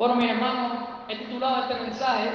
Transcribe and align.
Bueno, 0.00 0.14
mis 0.14 0.30
hermanos, 0.30 0.88
he 1.10 1.16
titulado 1.18 1.64
este 1.64 1.74
mensaje 1.74 2.30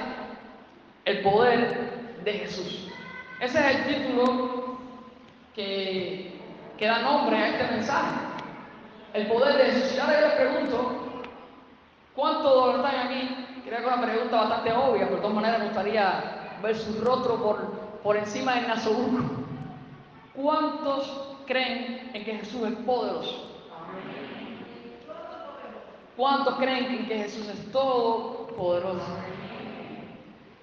El 1.04 1.24
poder 1.24 2.20
de 2.24 2.34
Jesús. 2.34 2.92
Ese 3.40 3.60
es 3.60 3.76
el 3.76 3.86
título 3.88 4.78
que, 5.56 6.40
da 6.80 7.00
nombre 7.00 7.36
a 7.36 7.48
este 7.48 7.76
mensaje. 7.76 8.18
El 9.16 9.26
poder 9.26 9.58
de 9.58 9.72
Jesús. 9.72 9.96
Y 9.96 10.00
ahora 10.00 10.14
yo 10.14 10.28
les 10.28 10.36
pregunto, 10.36 10.96
¿cuántos 12.14 12.76
están 12.76 13.08
aquí? 13.08 13.36
Creo 13.66 13.80
que 13.80 13.84
es 13.84 13.94
una 13.98 14.06
pregunta 14.06 14.42
bastante 14.42 14.72
obvia, 14.72 15.06
pero 15.06 15.16
de 15.16 15.22
todas 15.22 15.36
maneras 15.36 15.58
me 15.58 15.66
gustaría 15.66 16.58
ver 16.62 16.76
su 16.76 17.04
rostro 17.04 17.42
por, 17.42 17.72
por 18.04 18.16
encima 18.16 18.58
del 18.58 18.68
nasobuco. 18.68 19.24
¿Cuántos 20.36 21.36
creen 21.48 22.12
en 22.14 22.26
que 22.26 22.38
Jesús 22.38 22.62
es 22.68 22.76
poderoso? 22.86 23.55
¿Cuántos 26.16 26.56
creen 26.56 26.86
en 26.86 27.08
que 27.08 27.18
Jesús 27.18 27.48
es 27.50 27.72
todopoderoso? 27.72 29.06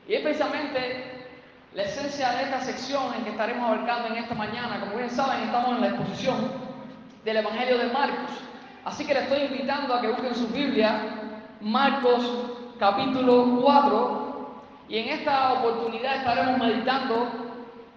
Y 0.08 0.14
es 0.14 0.22
precisamente 0.22 1.26
la 1.74 1.82
esencia 1.82 2.32
de 2.32 2.44
esta 2.44 2.60
sección 2.60 3.14
en 3.14 3.24
que 3.24 3.30
estaremos 3.30 3.68
abarcando 3.68 4.08
en 4.08 4.16
esta 4.16 4.34
mañana. 4.34 4.80
Como 4.80 4.96
bien 4.96 5.10
saben, 5.10 5.42
estamos 5.42 5.76
en 5.76 5.80
la 5.82 5.88
exposición 5.88 6.36
del 7.24 7.36
Evangelio 7.36 7.78
de 7.78 7.86
Marcos. 7.86 8.30
Así 8.84 9.06
que 9.06 9.14
les 9.14 9.24
estoy 9.24 9.42
invitando 9.42 9.94
a 9.94 10.00
que 10.00 10.08
busquen 10.08 10.34
su 10.34 10.48
Biblia, 10.48 11.00
Marcos 11.60 12.22
capítulo 12.78 13.60
4, 13.62 14.62
y 14.88 14.98
en 14.98 15.08
esta 15.10 15.52
oportunidad 15.52 16.16
estaremos 16.16 16.58
meditando 16.58 17.28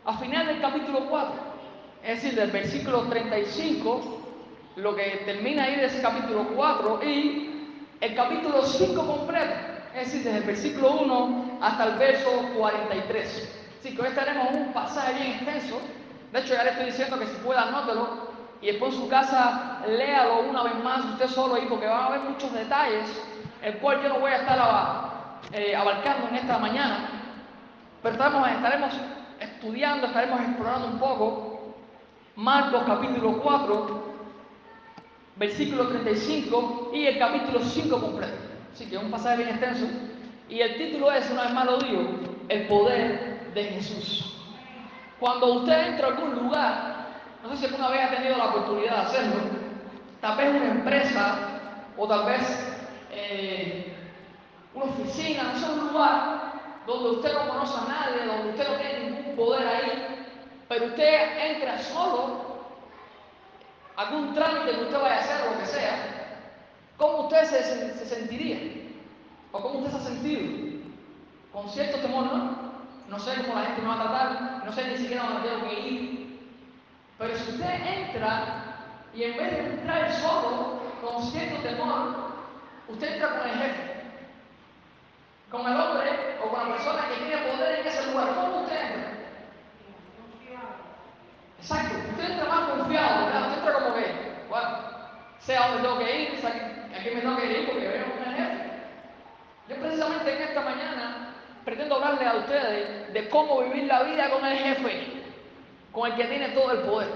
a 0.06 0.17
final 0.17 0.45
del 0.45 0.62
capítulo 0.62 1.08
4, 1.09 1.34
es 2.03 2.22
decir, 2.22 2.40
del 2.40 2.52
versículo 2.52 3.03
35 3.03 4.25
lo 4.76 4.96
que 4.96 5.24
termina 5.26 5.64
ahí 5.64 5.76
de 5.76 5.86
ese 5.86 6.02
capítulo 6.02 6.48
4 6.56 7.00
y 7.04 7.74
el 8.02 8.16
capítulo 8.16 8.64
5 8.64 9.08
completo, 9.08 9.54
es 9.94 10.06
decir, 10.08 10.24
desde 10.24 10.40
el 10.40 10.44
versículo 10.44 10.92
1 11.02 11.60
hasta 11.62 11.86
el 11.86 11.96
verso 11.98 12.30
43. 12.58 13.64
Así 13.80 13.95
que 13.95 14.02
hoy 14.02 14.09
en 14.09 14.58
un 14.58 14.73
pasaje 14.73 15.14
bien 15.14 15.32
extenso. 15.34 15.80
De 16.32 16.40
hecho, 16.40 16.54
ya 16.54 16.64
le 16.64 16.72
estoy 16.72 16.88
diciendo 16.88 17.17
que 17.17 17.28
si 17.28 17.36
puede 17.38 17.59
anótelo 17.59 18.36
y 18.62 18.67
después 18.67 18.94
en 18.94 19.02
su 19.02 19.08
casa 19.08 19.82
léalo 19.88 20.42
una 20.50 20.64
vez 20.64 20.76
más 20.84 21.06
usted 21.06 21.28
solo 21.28 21.56
ahí 21.56 21.67
porque 21.70 21.88
van 21.88 22.02
a 22.02 22.06
haber 22.08 22.22
muchos 22.22 22.52
detalles, 22.52 23.06
el 23.62 23.78
cual 23.78 24.02
yo 24.04 24.10
no 24.10 24.20
voy 24.20 24.32
a 24.32 24.38
estar 24.38 24.60
eh, 25.54 25.76
abarcando 25.76 26.28
en 26.28 26.36
esta 26.36 26.58
mañana. 26.58 27.10
Pero 28.02 28.14
estaremos, 28.14 28.50
estaremos 28.50 28.94
estudiando, 29.39 30.08
estaremos 30.08 30.42
explorando 30.42 30.88
un 30.88 31.00
poco 31.00 31.76
Marcos 32.36 32.84
capítulo 32.86 33.42
4 33.42 34.05
versículo 35.36 35.88
35 35.88 36.91
y 36.94 37.05
el 37.08 37.19
capítulo 37.19 37.59
5 37.59 38.02
completo. 38.02 38.33
Así 38.73 38.86
que 38.86 38.95
es 38.95 39.02
un 39.02 39.11
pasaje 39.11 39.38
bien 39.38 39.50
extenso. 39.50 39.86
Y 40.50 40.59
el 40.59 40.77
título 40.77 41.11
es, 41.11 41.30
una 41.30 41.44
vez 41.44 41.53
más 41.53 41.66
lo 41.66 41.77
digo, 41.80 42.02
el 42.50 42.67
poder 42.67 43.52
de 43.53 43.64
Jesús. 43.64 44.33
Cuando 45.19 45.53
usted 45.53 45.88
entra 45.88 46.08
a 46.08 46.09
algún 46.11 46.36
lugar, 46.36 46.95
no 47.42 47.50
sé 47.52 47.58
si 47.58 47.66
alguna 47.66 47.89
vez 47.89 48.02
ha 48.02 48.16
tenido 48.16 48.38
la 48.38 48.45
oportunidad 48.45 48.95
de 48.95 49.02
hacerlo, 49.02 49.42
tal 50.22 50.38
vez 50.38 50.50
una 50.50 50.72
empresa 50.72 51.38
o 51.97 52.08
tal 52.08 52.25
vez 52.25 52.77
eh, 53.11 53.95
una 54.73 54.86
oficina, 54.86 55.44
no 55.44 55.59
sé, 55.59 55.72
un 55.72 55.88
lugar 55.88 56.53
donde 56.86 57.09
usted 57.11 57.33
no 57.33 57.47
conoce 57.47 57.77
a 57.80 57.88
nadie, 57.88 58.25
donde 58.25 58.49
usted 58.52 58.67
no 58.67 58.77
tiene 58.77 59.09
ningún 59.09 59.36
poder 59.36 59.67
ahí, 59.67 60.25
pero 60.67 60.86
usted 60.86 61.52
entra 61.52 61.80
solo 61.80 62.55
algún 63.96 64.34
trámite 64.34 64.78
que 64.78 64.84
usted 64.84 65.00
vaya 65.00 65.16
a 65.16 65.20
hacer, 65.20 65.52
lo 65.52 65.60
que 65.60 65.66
sea, 65.66 66.38
¿cómo 66.98 67.28
usted 67.28 67.44
se, 67.46 68.06
sentiría? 68.06 68.84
¿O 69.52 69.62
cómo 69.62 69.80
usted 69.80 69.92
se 69.92 69.98
ha 69.98 70.12
sentido? 70.12 70.82
Con 71.54 71.70
cierto 71.70 72.00
temor, 72.00 72.26
¿no? 72.26 72.66
No 73.08 73.20
sé 73.20 73.36
cómo 73.44 73.56
la 73.56 73.66
gente 73.66 73.82
me 73.82 73.88
va 73.88 73.94
a 73.94 74.04
tratar, 74.04 74.66
no 74.66 74.72
sé 74.72 74.88
ni 74.88 74.98
siquiera 74.98 75.23
dónde 75.23 75.50
tengo 75.50 75.70
que 75.70 75.80
ir. 75.80 76.16
Pero 77.17 77.38
si 77.38 77.52
usted 77.52 77.86
entra 77.86 78.64
y 79.14 79.23
en 79.23 79.38
vez 79.38 79.52
de 79.52 79.60
entrar 79.60 80.11
solo, 80.14 80.82
con 81.02 81.23
cierto 81.23 81.61
temor, 81.61 82.34
usted 82.89 83.14
entra 83.14 83.39
con 83.39 83.50
el 83.50 83.58
jefe, 83.58 84.04
con 85.50 85.61
el 85.61 85.80
hombre 85.80 86.38
o 86.44 86.50
con 86.50 86.67
la 86.67 86.76
persona 86.76 87.08
que 87.08 87.23
tiene 87.23 87.50
poder 87.50 87.80
en 87.80 87.88
ese 87.88 88.11
lugar, 88.11 88.36
¿cómo 88.36 88.64
usted 88.64 88.82
entra? 88.82 89.14
Exacto, 91.65 91.98
usted 92.11 92.30
entra 92.30 92.45
más 92.45 92.70
confiado, 92.70 93.26
¿verdad? 93.26 93.42
Usted 93.49 93.58
entra 93.58 93.73
como 93.73 93.95
que, 93.95 94.05
bueno, 94.49 94.67
sé 95.39 95.58
a 95.58 95.67
dónde 95.67 95.81
tengo 95.81 95.98
que 95.98 96.21
ir, 96.21 96.39
sé 96.39 97.11
me 97.11 97.21
tengo 97.21 97.37
que 97.37 97.45
ir 97.59 97.65
porque 97.65 97.87
veo 97.87 98.05
un 98.05 98.36
jefe. 98.36 98.71
Yo 99.67 99.75
precisamente 99.77 100.36
en 100.36 100.42
esta 100.43 100.61
mañana 100.61 101.33
pretendo 101.64 101.95
hablarle 101.95 102.27
a 102.27 102.36
ustedes 102.36 103.11
de 103.11 103.30
cómo 103.30 103.61
vivir 103.61 103.86
la 103.86 104.04
vida 104.04 104.30
con 104.30 104.45
el 104.45 104.59
jefe, 104.59 105.08
con 105.92 106.11
el 106.11 106.15
que 106.15 106.25
tiene 106.25 106.49
todo 106.49 106.71
el 106.71 106.80
poder. 106.81 107.09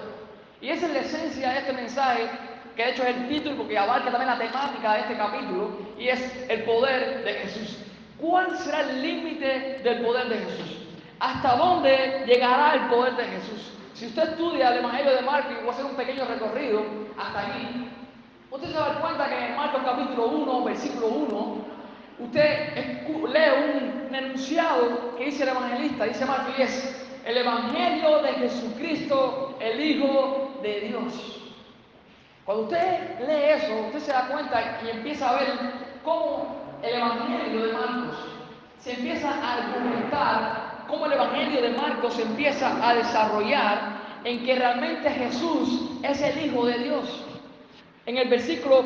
Y 0.62 0.70
esa 0.70 0.88
es 0.88 0.94
la 0.94 1.00
esencia 1.02 1.52
de 1.52 1.60
este 1.60 1.74
mensaje, 1.74 2.28
que 2.76 2.86
de 2.86 2.90
hecho 2.90 3.04
es 3.04 3.16
el 3.18 3.30
título 3.30 3.56
porque 3.56 3.78
abarca 3.78 4.10
también 4.10 4.32
la 4.32 4.40
temática 4.40 4.94
de 4.96 5.00
este 5.02 5.16
capítulo, 5.16 5.78
y 5.96 6.08
es 6.08 6.50
el 6.50 6.64
poder 6.64 7.24
de 7.24 7.34
Jesús. 7.36 7.78
¿Cuál 8.18 8.58
será 8.58 8.82
el 8.82 9.00
límite 9.00 9.82
del 9.84 10.04
poder 10.04 10.28
de 10.28 10.38
Jesús? 10.40 10.88
¿Hasta 11.20 11.56
dónde 11.56 12.24
llegará 12.26 12.74
el 12.74 12.82
poder 12.88 13.16
de 13.16 13.26
Jesús? 13.26 13.74
Si 14.00 14.06
usted 14.08 14.30
estudia 14.30 14.70
el 14.70 14.78
Evangelio 14.78 15.14
de 15.14 15.22
Marcos, 15.24 15.52
y 15.52 15.56
voy 15.56 15.68
a 15.68 15.72
hacer 15.72 15.84
un 15.84 15.96
pequeño 15.96 16.24
recorrido 16.24 16.86
hasta 17.18 17.48
aquí, 17.48 17.90
usted 18.50 18.70
se 18.70 18.78
va 18.78 18.86
a 18.86 18.90
dar 18.94 19.02
cuenta 19.02 19.28
que 19.28 19.46
en 19.48 19.58
Marcos 19.58 19.82
capítulo 19.84 20.28
1, 20.28 20.64
versículo 20.64 21.08
1, 21.08 21.58
usted 22.20 22.76
lee 22.78 24.08
un 24.08 24.16
enunciado 24.16 25.18
que 25.18 25.26
dice 25.26 25.44
el 25.44 25.50
evangelista, 25.50 26.06
dice 26.06 26.26
Marcos, 26.26 26.54
y 26.58 26.62
es 26.62 27.08
el 27.26 27.38
Evangelio 27.40 28.20
de 28.20 28.34
Jesucristo, 28.36 29.58
el 29.60 29.82
Hijo 29.82 30.52
de 30.64 30.80
Dios. 30.80 31.52
Cuando 32.46 32.64
usted 32.64 33.20
lee 33.28 33.50
eso, 33.50 33.82
usted 33.88 34.00
se 34.00 34.14
da 34.14 34.30
cuenta 34.30 34.80
y 34.82 34.92
empieza 34.92 35.30
a 35.30 35.34
ver 35.42 35.50
cómo 36.06 36.56
el 36.82 36.96
Evangelio 36.96 37.68
de 37.68 37.74
Marcos 37.74 38.16
se 38.80 38.94
empieza 38.94 39.30
a 39.30 39.56
argumentar 39.56 40.69
cómo 40.90 41.06
el 41.06 41.14
Evangelio 41.14 41.62
de 41.62 41.70
Marcos 41.70 42.18
empieza 42.20 42.88
a 42.88 42.96
desarrollar 42.96 44.00
en 44.24 44.44
que 44.44 44.56
realmente 44.56 45.10
Jesús 45.10 45.92
es 46.04 46.22
el 46.22 46.46
Hijo 46.46 46.66
de 46.66 46.80
Dios. 46.80 47.24
En 48.06 48.18
el 48.18 48.28
versículo 48.28 48.84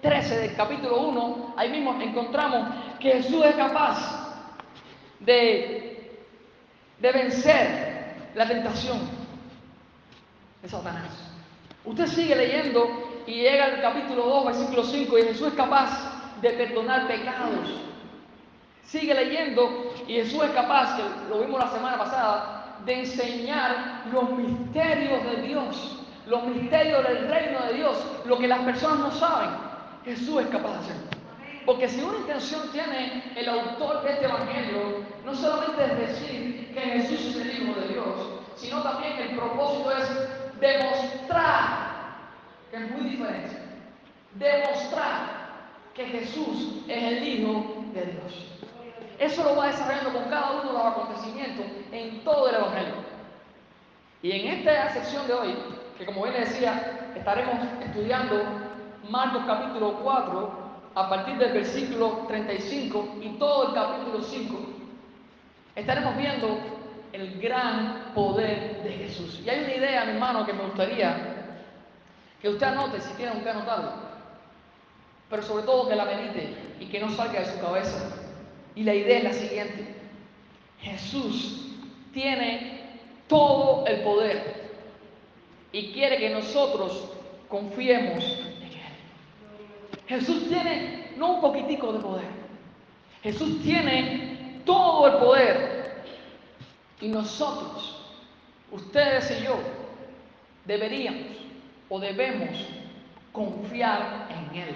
13 0.00 0.38
del 0.38 0.56
capítulo 0.56 1.00
1, 1.08 1.54
ahí 1.56 1.70
mismo 1.70 2.00
encontramos 2.00 2.74
que 2.98 3.12
Jesús 3.12 3.44
es 3.44 3.54
capaz 3.54 4.36
de, 5.20 6.18
de 6.98 7.12
vencer 7.12 8.14
la 8.34 8.46
tentación 8.46 8.98
de 10.62 10.68
Satanás. 10.68 11.10
Usted 11.84 12.06
sigue 12.06 12.34
leyendo 12.34 13.22
y 13.26 13.34
llega 13.34 13.66
al 13.66 13.80
capítulo 13.80 14.26
2, 14.26 14.46
versículo 14.46 14.84
5, 14.84 15.18
y 15.18 15.22
Jesús 15.24 15.48
es 15.48 15.54
capaz 15.54 16.40
de 16.40 16.50
perdonar 16.50 17.06
pecados. 17.06 17.87
Sigue 18.88 19.12
leyendo 19.12 19.92
y 20.06 20.14
Jesús 20.14 20.44
es 20.44 20.50
capaz, 20.52 20.96
que 20.96 21.02
lo 21.28 21.40
vimos 21.40 21.60
la 21.60 21.70
semana 21.70 21.98
pasada, 21.98 22.78
de 22.86 23.00
enseñar 23.00 24.04
los 24.10 24.30
misterios 24.30 25.22
de 25.24 25.42
Dios, 25.42 26.06
los 26.26 26.46
misterios 26.46 27.06
del 27.06 27.28
reino 27.28 27.60
de 27.66 27.74
Dios, 27.74 28.02
lo 28.24 28.38
que 28.38 28.48
las 28.48 28.60
personas 28.60 28.98
no 29.00 29.10
saben. 29.10 29.50
Jesús 30.06 30.40
es 30.40 30.46
capaz 30.46 30.72
de 30.72 30.78
hacerlo. 30.78 31.10
Porque 31.66 31.86
si 31.86 32.00
una 32.00 32.16
intención 32.16 32.62
tiene 32.72 33.24
el 33.36 33.46
autor 33.50 34.04
de 34.04 34.12
este 34.12 34.24
evangelio, 34.24 35.04
no 35.22 35.34
solamente 35.34 35.84
es 35.84 35.98
decir 35.98 36.72
que 36.72 36.80
Jesús 36.80 37.36
es 37.36 37.36
el 37.42 37.62
Hijo 37.62 37.78
de 37.78 37.88
Dios, 37.88 38.40
sino 38.56 38.82
también 38.82 39.18
el 39.18 39.36
propósito 39.36 39.92
es 39.98 40.60
demostrar, 40.60 42.20
que 42.70 42.76
es 42.78 42.90
muy 42.90 43.10
diferente, 43.10 43.62
demostrar 44.32 45.48
que 45.92 46.06
Jesús 46.06 46.84
es 46.88 47.02
el 47.02 47.28
Hijo 47.28 47.84
de 47.92 48.02
Dios. 48.06 48.57
Eso 49.18 49.42
lo 49.42 49.56
va 49.56 49.66
desarrollando 49.66 50.12
con 50.12 50.30
cada 50.30 50.52
uno 50.52 50.64
de 50.64 50.72
los 50.72 50.86
acontecimientos 50.86 51.66
en 51.90 52.22
todo 52.22 52.48
el 52.48 52.54
Evangelio. 52.54 52.94
Y 54.22 54.32
en 54.32 54.58
esta 54.58 54.90
sección 54.90 55.26
de 55.26 55.34
hoy, 55.34 55.54
que 55.96 56.06
como 56.06 56.22
bien 56.22 56.34
les 56.34 56.50
decía, 56.50 57.10
estaremos 57.16 57.56
estudiando 57.84 58.42
Marcos 59.08 59.42
capítulo 59.46 60.00
4 60.02 60.68
a 60.94 61.08
partir 61.08 61.36
del 61.38 61.52
versículo 61.52 62.24
35 62.28 63.16
y 63.22 63.28
todo 63.38 63.68
el 63.68 63.74
capítulo 63.74 64.22
5, 64.22 64.58
estaremos 65.74 66.16
viendo 66.16 66.58
el 67.12 67.40
gran 67.40 68.12
poder 68.14 68.82
de 68.82 68.90
Jesús. 68.90 69.40
Y 69.44 69.48
hay 69.50 69.64
una 69.64 69.74
idea, 69.74 70.04
mi 70.04 70.12
hermano, 70.12 70.44
que 70.46 70.52
me 70.52 70.64
gustaría 70.64 71.38
que 72.40 72.48
usted 72.48 72.66
anote 72.66 73.00
si 73.00 73.12
tiene 73.14 73.32
un 73.32 73.40
que 73.40 73.50
anotarlo, 73.50 73.92
pero 75.28 75.42
sobre 75.42 75.64
todo 75.64 75.88
que 75.88 75.96
la 75.96 76.04
medite 76.04 76.56
y 76.78 76.86
que 76.86 77.00
no 77.00 77.10
salga 77.10 77.40
de 77.40 77.46
su 77.46 77.60
cabeza. 77.60 78.17
Y 78.78 78.84
la 78.84 78.94
idea 78.94 79.18
es 79.18 79.24
la 79.24 79.32
siguiente. 79.32 79.84
Jesús 80.78 81.66
tiene 82.12 82.80
todo 83.26 83.84
el 83.88 84.02
poder 84.02 84.70
y 85.72 85.90
quiere 85.90 86.16
que 86.18 86.30
nosotros 86.30 87.10
confiemos 87.48 88.22
en 88.60 88.68
Él. 88.68 88.78
Jesús 90.06 90.48
tiene 90.48 91.10
no 91.16 91.34
un 91.34 91.40
poquitico 91.40 91.92
de 91.92 91.98
poder. 91.98 92.28
Jesús 93.24 93.60
tiene 93.64 94.60
todo 94.64 95.08
el 95.08 95.14
poder. 95.14 96.04
Y 97.00 97.08
nosotros, 97.08 98.00
ustedes 98.70 99.40
y 99.40 99.44
yo, 99.44 99.58
deberíamos 100.66 101.36
o 101.88 101.98
debemos 101.98 102.64
confiar 103.32 104.28
en 104.30 104.56
Él, 104.56 104.74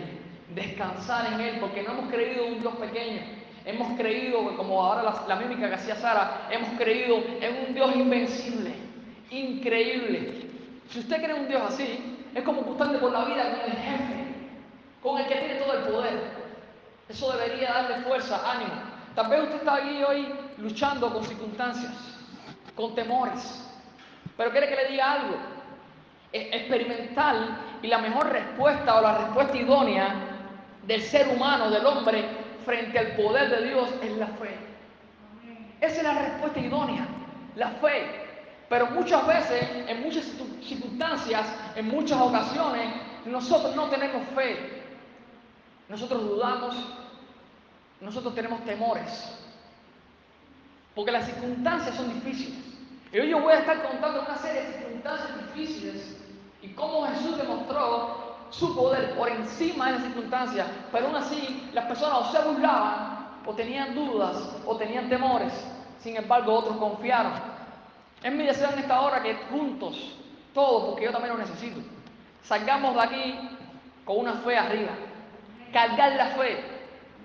descansar 0.56 1.34
en 1.34 1.40
Él, 1.40 1.60
porque 1.60 1.84
no 1.84 1.93
hemos 1.93 2.10
creído 2.12 2.46
en 2.46 2.54
un 2.54 2.60
Dios 2.62 2.75
pequeño. 2.75 3.41
Hemos 3.64 3.97
creído, 3.97 4.56
como 4.56 4.82
ahora 4.82 5.25
la, 5.29 5.37
mímica 5.37 5.69
que 5.69 5.75
hacía 5.75 5.94
Sara, 5.94 6.49
hemos 6.50 6.70
creído 6.79 7.19
en 7.41 7.67
un 7.69 7.75
Dios 7.75 7.94
invencible, 7.94 8.73
increíble. 9.31 10.50
Si 10.88 10.99
usted 10.99 11.17
cree 11.23 11.37
en 11.37 11.43
un 11.43 11.49
Dios 11.49 11.62
así, 11.62 12.19
es 12.35 12.43
como 12.43 12.62
gustando 12.62 12.99
por 12.99 13.12
la 13.12 13.25
vida 13.25 13.50
con 13.50 13.70
el 13.70 13.76
jefe, 13.76 14.25
con 15.00 15.20
el 15.20 15.26
que 15.26 15.35
tiene 15.37 15.55
todo 15.55 15.75
el 15.75 15.85
poder. 15.85 16.43
Eso 17.09 17.32
debería 17.32 17.73
darle 17.73 17.97
fuerza, 18.05 18.50
ánimo. 18.50 18.73
Tal 19.14 19.29
vez 19.29 19.43
usted 19.43 19.56
está 19.56 19.76
aquí 19.76 20.03
hoy 20.03 20.35
luchando 20.59 21.12
con 21.12 21.25
circunstancias, 21.25 21.93
con 22.75 22.94
temores, 22.94 23.69
pero 24.37 24.50
quiere 24.50 24.69
que 24.69 24.76
le 24.76 24.88
diga 24.88 25.12
algo. 25.12 25.37
Experimental 26.32 27.59
y 27.82 27.88
la 27.88 27.99
mejor 27.99 28.31
respuesta 28.31 28.99
o 28.99 29.03
la 29.03 29.19
respuesta 29.19 29.56
idónea 29.56 30.14
del 30.87 31.03
ser 31.03 31.29
humano, 31.29 31.70
del 31.70 31.85
hombre, 31.85 32.41
frente 32.64 32.99
al 32.99 33.17
poder 33.17 33.50
de 33.50 33.69
Dios 33.69 33.88
es 34.03 34.17
la 34.17 34.26
fe. 34.26 34.56
Esa 35.81 35.97
es 35.97 36.03
la 36.03 36.14
respuesta 36.14 36.61
idónea, 36.61 37.06
la 37.56 37.70
fe. 37.70 38.23
Pero 38.69 38.87
muchas 38.87 39.26
veces, 39.26 39.69
en 39.87 40.03
muchas 40.03 40.25
circunstancias, 40.62 41.47
en 41.75 41.88
muchas 41.88 42.20
ocasiones, 42.20 42.94
nosotros 43.26 43.76
no 43.76 43.88
tenemos 43.88 44.23
fe. 44.35 44.82
Nosotros 45.88 46.23
dudamos, 46.23 46.76
nosotros 48.00 48.35
tenemos 48.35 48.64
temores. 48.64 49.38
Porque 50.94 51.12
las 51.12 51.26
circunstancias 51.26 51.94
son 51.97 52.14
difíciles. 52.14 52.59
Y 53.12 53.19
hoy 53.19 53.29
yo 53.29 53.41
voy 53.41 53.53
a 53.53 53.59
estar 53.59 53.82
contando 53.82 54.23
una 54.23 54.38
serie 54.38 54.62
de 54.62 54.73
circunstancias 54.79 55.55
difíciles 55.55 56.17
y 56.62 56.69
cómo 56.69 57.06
Jesús 57.09 57.37
demostró 57.37 58.21
su 58.52 58.75
poder 58.76 59.16
por 59.16 59.28
encima 59.28 59.87
de 59.87 59.93
las 59.93 60.02
circunstancias. 60.02 60.66
Pero 60.93 61.06
aún 61.06 61.16
así, 61.16 61.69
las 61.72 61.87
personas 61.87 62.19
o 62.19 62.32
se 62.32 62.40
burlaban, 62.43 63.40
o 63.44 63.52
tenían 63.54 63.94
dudas, 63.94 64.37
o 64.64 64.76
tenían 64.76 65.08
temores. 65.08 65.52
Sin 65.99 66.16
embargo, 66.16 66.54
otros 66.54 66.76
confiaron. 66.76 67.32
Es 68.22 68.32
mi 68.32 68.44
deseo 68.44 68.70
en 68.70 68.78
esta 68.78 69.00
hora 69.00 69.22
que 69.22 69.34
juntos, 69.50 70.16
todos, 70.54 70.90
porque 70.90 71.06
yo 71.06 71.12
también 71.12 71.34
lo 71.34 71.40
necesito, 71.40 71.81
salgamos 72.44 72.94
de 72.94 73.00
aquí 73.00 73.50
con 74.04 74.19
una 74.19 74.34
fe 74.34 74.56
arriba. 74.56 74.93
Cargar 75.72 76.12
la 76.12 76.26
fe. 76.26 76.64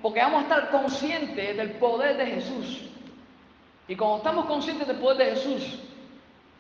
Porque 0.02 0.22
vamos 0.22 0.40
a 0.40 0.44
estar 0.44 0.70
conscientes 0.72 1.58
del 1.58 1.72
poder 1.72 2.18
de 2.18 2.26
Jesús. 2.26 2.90
Y 3.88 3.96
cuando 3.96 4.18
estamos 4.18 4.46
conscientes 4.46 4.88
del 4.88 4.98
poder 4.98 5.18
de 5.18 5.36
Jesús, 5.36 5.80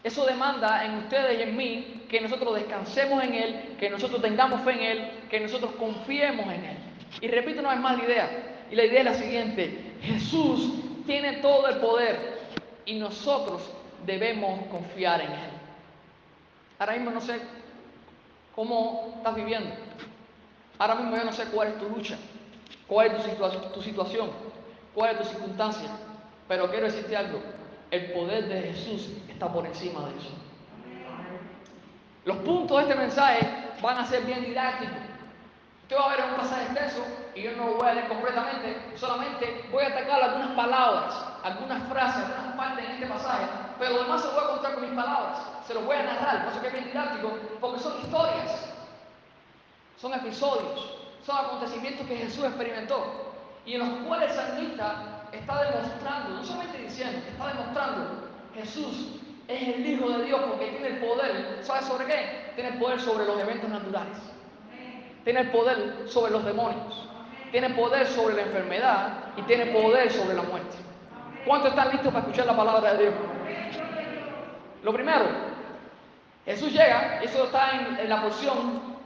eso 0.04 0.26
demanda 0.26 0.86
en 0.86 0.96
ustedes 0.96 1.40
y 1.40 1.42
en 1.44 1.58
mí 1.58 2.06
que 2.10 2.22
nosotros 2.22 2.56
descansemos 2.56 3.24
en 3.24 3.34
Él, 3.34 3.76
que 3.80 3.90
nosotros 3.90 4.22
tengamos 4.22 4.62
fe 4.62 4.72
en 4.72 4.80
Él, 4.80 5.12
que 5.30 5.40
nosotros 5.40 5.72
confiemos 5.78 6.46
en 6.46 6.64
Él. 6.64 6.78
Y 7.22 7.28
repito 7.28 7.60
una 7.60 7.72
vez 7.72 7.80
más 7.80 7.98
la 7.98 8.04
idea. 8.04 8.30
Y 8.72 8.76
la 8.76 8.86
idea 8.86 9.00
es 9.00 9.06
la 9.06 9.14
siguiente. 9.16 9.96
Jesús 10.02 10.74
tiene 11.06 11.38
todo 11.38 11.68
el 11.68 11.78
poder 11.78 12.38
y 12.86 13.00
nosotros 13.00 13.62
debemos 14.06 14.66
confiar 14.68 15.22
en 15.22 15.32
Él. 15.32 15.50
Ahora 16.80 16.94
mismo 16.94 17.12
no 17.12 17.22
sé 17.22 17.40
cómo 18.56 19.14
estás 19.18 19.36
viviendo. 19.36 19.72
Ahora 20.78 20.96
mismo 20.96 21.18
yo 21.18 21.24
no 21.24 21.34
sé 21.34 21.46
cuál 21.46 21.70
es 21.70 21.80
tu 21.80 21.90
lucha, 21.90 22.18
cuál 22.88 23.08
es 23.08 23.24
tu, 23.24 23.70
tu 23.74 23.82
situación, 23.82 24.30
cuál 24.94 25.12
es 25.12 25.18
tu 25.20 25.26
circunstancia. 25.26 25.90
Pero 26.48 26.70
quiero 26.70 26.86
decirte 26.86 27.18
algo. 27.18 27.42
El 27.90 28.12
poder 28.12 28.48
de 28.48 28.62
Jesús 28.74 29.10
está 29.38 29.48
por 29.54 29.66
encima 29.68 30.02
de 30.02 30.18
eso. 30.18 30.32
Los 32.26 32.38
puntos 32.38 32.78
de 32.78 32.84
este 32.84 32.96
mensaje 32.96 33.70
van 33.82 34.00
a 34.00 34.06
ser 34.06 34.24
bien 34.26 34.44
didácticos. 34.44 34.98
Usted 35.84 35.96
va 35.96 36.12
a 36.12 36.16
ver 36.16 36.26
un 36.26 36.38
pasaje 36.38 36.64
extenso 36.64 37.06
y 37.36 37.44
yo 37.44 37.52
no 37.56 37.68
lo 37.68 37.74
voy 37.76 37.88
a 37.88 37.94
leer 37.94 38.08
completamente, 38.08 38.98
solamente 38.98 39.70
voy 39.72 39.84
a 39.84 39.88
atacar 39.90 40.22
algunas 40.22 40.50
palabras, 40.50 41.14
algunas 41.44 41.88
frases, 41.88 42.24
algunas 42.26 42.58
partes 42.58 42.86
en 42.86 42.92
este 42.92 43.06
pasaje, 43.06 43.46
pero 43.80 43.94
lo 43.94 44.04
demás 44.04 44.22
se 44.22 44.28
lo 44.28 44.34
voy 44.34 44.44
a 44.44 44.48
contar 44.48 44.74
con 44.74 44.84
mis 44.84 45.00
palabras, 45.00 45.40
se 45.66 45.74
los 45.76 45.86
voy 45.86 45.96
a 45.96 46.04
narrar, 46.04 46.44
por 46.44 46.52
eso 46.52 46.62
que 46.62 46.68
es 46.68 46.74
bien 46.74 46.86
didáctico, 46.86 47.32
porque 47.62 47.80
son 47.80 48.02
historias, 48.02 48.74
son 49.98 50.14
episodios, 50.16 50.98
son 51.26 51.38
acontecimientos 51.38 52.08
que 52.08 52.18
Jesús 52.18 52.44
experimentó 52.44 53.34
y 53.66 53.76
en 53.76 53.80
los 53.80 54.08
cuales 54.08 54.32
el 54.32 54.36
salmista 54.36 55.28
está 55.32 55.64
demostrando, 55.64 56.30
no 56.32 56.44
solamente 56.44 56.80
diciendo, 56.80 57.20
está 57.30 57.48
demostrando 57.48 58.28
Jesús 58.58 59.22
es 59.48 59.76
el 59.76 59.86
Hijo 59.86 60.10
de 60.10 60.26
Dios 60.26 60.42
porque 60.48 60.68
tiene 60.68 60.88
el 60.88 60.98
poder. 60.98 61.60
¿Sabe 61.62 61.82
sobre 61.84 62.06
qué? 62.06 62.52
Tiene 62.56 62.72
el 62.72 62.80
poder 62.80 63.00
sobre 63.00 63.26
los 63.26 63.40
eventos 63.40 63.70
naturales. 63.70 64.18
Tiene 65.24 65.42
el 65.42 65.52
poder 65.52 66.08
sobre 66.08 66.32
los 66.32 66.44
demonios. 66.44 67.08
Tiene 67.52 67.70
poder 67.72 68.06
sobre 68.08 68.36
la 68.36 68.42
enfermedad 68.44 69.10
y 69.38 69.42
tiene 69.44 69.68
poder 69.68 70.12
sobre 70.12 70.36
la 70.36 70.44
muerte. 70.44 70.76
¿Cuántos 71.46 71.70
están 71.70 71.92
listos 71.92 72.14
para 72.14 72.26
escuchar 72.26 72.46
la 72.46 72.58
palabra 72.58 72.94
de 72.94 73.04
Dios? 73.04 73.16
Lo 74.84 74.94
primero, 74.94 75.26
Jesús 76.46 76.72
llega, 76.72 77.22
eso 77.22 77.46
está 77.46 77.72
en, 78.02 78.10
la 78.10 78.22
porción 78.22 78.98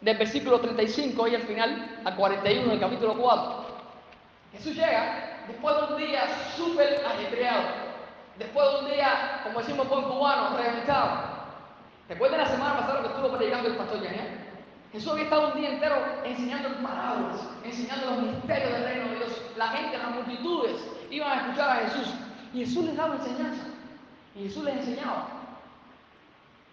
del 0.00 0.16
versículo 0.16 0.60
35 0.60 1.28
y 1.28 1.34
al 1.34 1.42
final, 1.42 2.00
al 2.04 2.16
41 2.16 2.70
del 2.70 2.80
capítulo 2.80 3.14
4. 3.18 3.66
Jesús 4.52 4.74
llega 4.74 5.44
después 5.46 5.76
de 5.76 5.94
un 5.94 5.96
día 5.98 6.22
súper 6.56 7.04
ajetreado 7.06 7.89
después 8.40 8.72
de 8.72 8.78
un 8.80 8.90
día, 8.90 9.40
como 9.44 9.60
decimos 9.60 9.88
buen 9.88 10.02
cubano, 10.04 10.56
reventado. 10.56 11.40
De 12.08 12.16
la 12.16 12.46
semana 12.46 12.78
pasada 12.78 13.02
que 13.02 13.08
estuvo 13.08 13.36
predicando 13.36 13.68
el 13.68 13.76
pastor 13.76 14.02
Daniel, 14.02 14.40
Jesús 14.90 15.12
había 15.12 15.24
estado 15.24 15.52
un 15.52 15.60
día 15.60 15.68
entero 15.70 15.96
enseñando 16.24 16.68
parábolas, 16.82 17.40
enseñando 17.62 18.06
los 18.06 18.22
misterios 18.22 18.72
del 18.72 18.84
reino 18.84 19.08
de 19.10 19.16
Dios. 19.16 19.42
La 19.56 19.68
gente, 19.68 19.98
las 19.98 20.10
multitudes 20.10 20.76
iban 21.10 21.30
a 21.30 21.42
escuchar 21.42 21.70
a 21.70 21.86
Jesús. 21.86 22.14
Y 22.52 22.64
Jesús 22.64 22.84
les 22.86 22.96
daba 22.96 23.14
enseñanza. 23.14 23.62
Y 24.34 24.44
Jesús 24.44 24.64
les 24.64 24.76
enseñaba. 24.78 25.28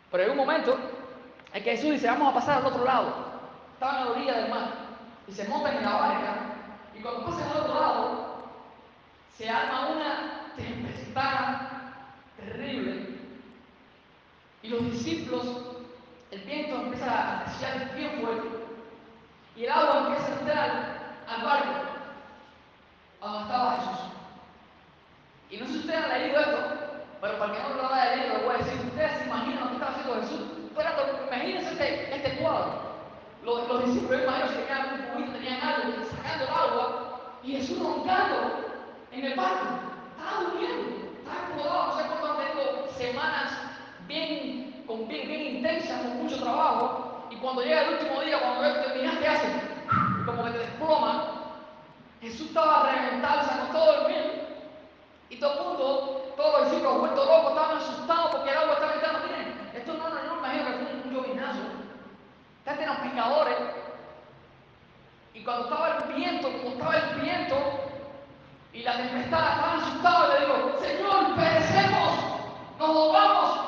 Pero 0.10 0.24
hay 0.24 0.30
un 0.30 0.38
momento 0.38 0.76
en 1.54 1.64
que 1.64 1.72
Jesús 1.76 1.92
dice, 1.92 2.08
vamos 2.08 2.32
a 2.32 2.34
pasar 2.34 2.58
al 2.58 2.66
otro 2.66 2.84
lado. 2.84 3.14
Estaban 3.74 3.96
a 3.96 4.06
la 4.06 4.12
orilla 4.12 4.38
del 4.38 4.50
mar. 4.50 4.70
Y 5.28 5.34
se 5.34 5.48
montan 5.48 5.78
en 5.78 5.86
la 5.86 5.94
barca. 5.94 6.36
Y 6.98 7.02
cuando 7.02 7.26
pasan 7.26 7.52
al 7.52 7.58
otro 7.58 7.74
lado, 7.76 8.38
se 9.38 9.48
arma 9.48 9.90
una 9.90 10.37
tempestad 10.58 11.62
terrible. 12.38 13.18
Y 14.64 14.70
los 14.70 14.92
discípulos, 14.92 15.46
el 16.32 16.42
viento 16.42 16.76
empieza 16.82 17.10
a 17.10 17.42
arreciar 17.42 17.96
bien 17.96 18.20
fuerte. 18.20 18.48
Y 19.56 19.64
el 19.64 19.72
agua 19.72 20.08
empieza 20.08 20.28
a 20.28 20.40
entrar 20.40 20.98
al 21.28 21.42
barco 21.44 21.88
donde 23.22 23.42
estaba 23.42 23.78
Jesús. 23.78 24.00
Y 25.50 25.58
no 25.58 25.66
sé 25.66 25.72
si 25.72 25.80
ustedes 25.80 26.04
han 26.04 26.22
leído 26.22 26.40
esto, 26.40 26.78
pero 27.22 27.40
para 27.40 27.54
que 27.54 27.64
no 27.64 27.76
lo 27.76 27.94
haya 27.94 28.16
leído, 28.16 28.38
lo 28.38 28.44
voy 28.44 28.56
a 28.56 28.58
decir. 28.58 28.80
Ustedes 28.86 29.18
se 29.18 29.26
imaginan 29.26 29.60
lo 29.60 29.68
que 29.68 29.74
estaba 29.74 29.92
haciendo 29.92 30.22
Jesús. 30.22 30.42
imagínense 31.28 31.72
este, 31.72 32.16
este 32.16 32.38
cuadro. 32.38 32.88
Los, 33.44 33.68
los 33.68 33.86
discípulos, 33.86 34.24
imagino, 34.24 34.50
que 34.50 34.56
tenían 34.56 34.94
un 34.94 35.06
cubito, 35.08 35.32
tenían 35.32 35.62
algo, 35.62 36.06
sacando 36.06 36.44
el 36.44 36.50
agua, 36.50 37.20
y 37.44 37.52
Jesús 37.54 37.80
roncando 37.80 38.66
en 39.12 39.26
el 39.26 39.36
barco. 39.36 39.97
Estaba 40.28 40.44
durmiendo, 40.44 41.08
estaba 41.20 41.46
acomodado, 41.46 41.88
no 41.88 41.98
sé 41.98 42.04
cuánto 42.10 42.44
tenido 42.44 42.88
semanas 42.98 43.54
bien, 44.08 44.84
con, 44.86 45.08
bien, 45.08 45.26
bien 45.26 45.56
intensas, 45.56 46.02
con 46.02 46.18
mucho 46.18 46.44
trabajo, 46.44 47.28
y 47.30 47.38
cuando 47.38 47.62
llega 47.62 47.84
el 47.84 47.94
último 47.94 48.22
día, 48.22 48.42
cuando 48.42 48.66
él 48.66 48.84
terminaste, 48.84 49.26
hace 49.26 49.48
como 50.26 50.44
que 50.44 50.52
te 50.52 50.58
desploma. 50.58 51.24
Jesús 52.20 52.48
estaba 52.48 52.92
reventado, 52.92 53.48
se 53.48 53.54
acostó 53.54 53.82
a 53.82 53.96
dormir, 54.00 54.48
y 55.30 55.40
todo 55.40 55.54
el 55.54 55.64
mundo, 55.66 56.34
todos 56.36 56.60
los 56.60 56.72
discípulos 56.72 57.00
vueltos 57.00 57.26
locos, 57.26 57.50
estaban 57.52 57.78
asustados 57.78 58.32
porque 58.32 58.52
el 58.52 58.58
agua 58.58 58.74
estaba 58.74 58.94
entrando. 58.96 59.20
Miren, 59.28 59.72
esto 59.76 59.94
no, 59.94 60.10
no, 60.10 60.24
no 60.24 60.36
me 60.36 60.40
imagino 60.40 60.66
que 60.66 60.72
fue 60.74 60.94
un, 60.94 61.08
un 61.08 61.14
llovinazo. 61.14 61.60
Ustedes 62.60 62.80
eran 62.82 63.02
pescadores, 63.02 63.58
y 65.34 65.44
cuando 65.46 65.64
estaba 65.64 65.88
el 65.88 66.14
viento, 66.14 66.52
como 66.52 66.72
estaba 66.72 66.98
el 66.98 67.22
viento, 67.22 67.56
y 68.78 68.84
la 68.84 68.96
tempestad 68.96 69.54
estaban 69.54 69.80
asustados, 69.80 70.34
le 70.34 70.46
digo, 70.46 70.80
Señor, 70.80 71.36
perecemos, 71.36 72.14
nos 72.78 72.88
ahogamos. 72.88 73.60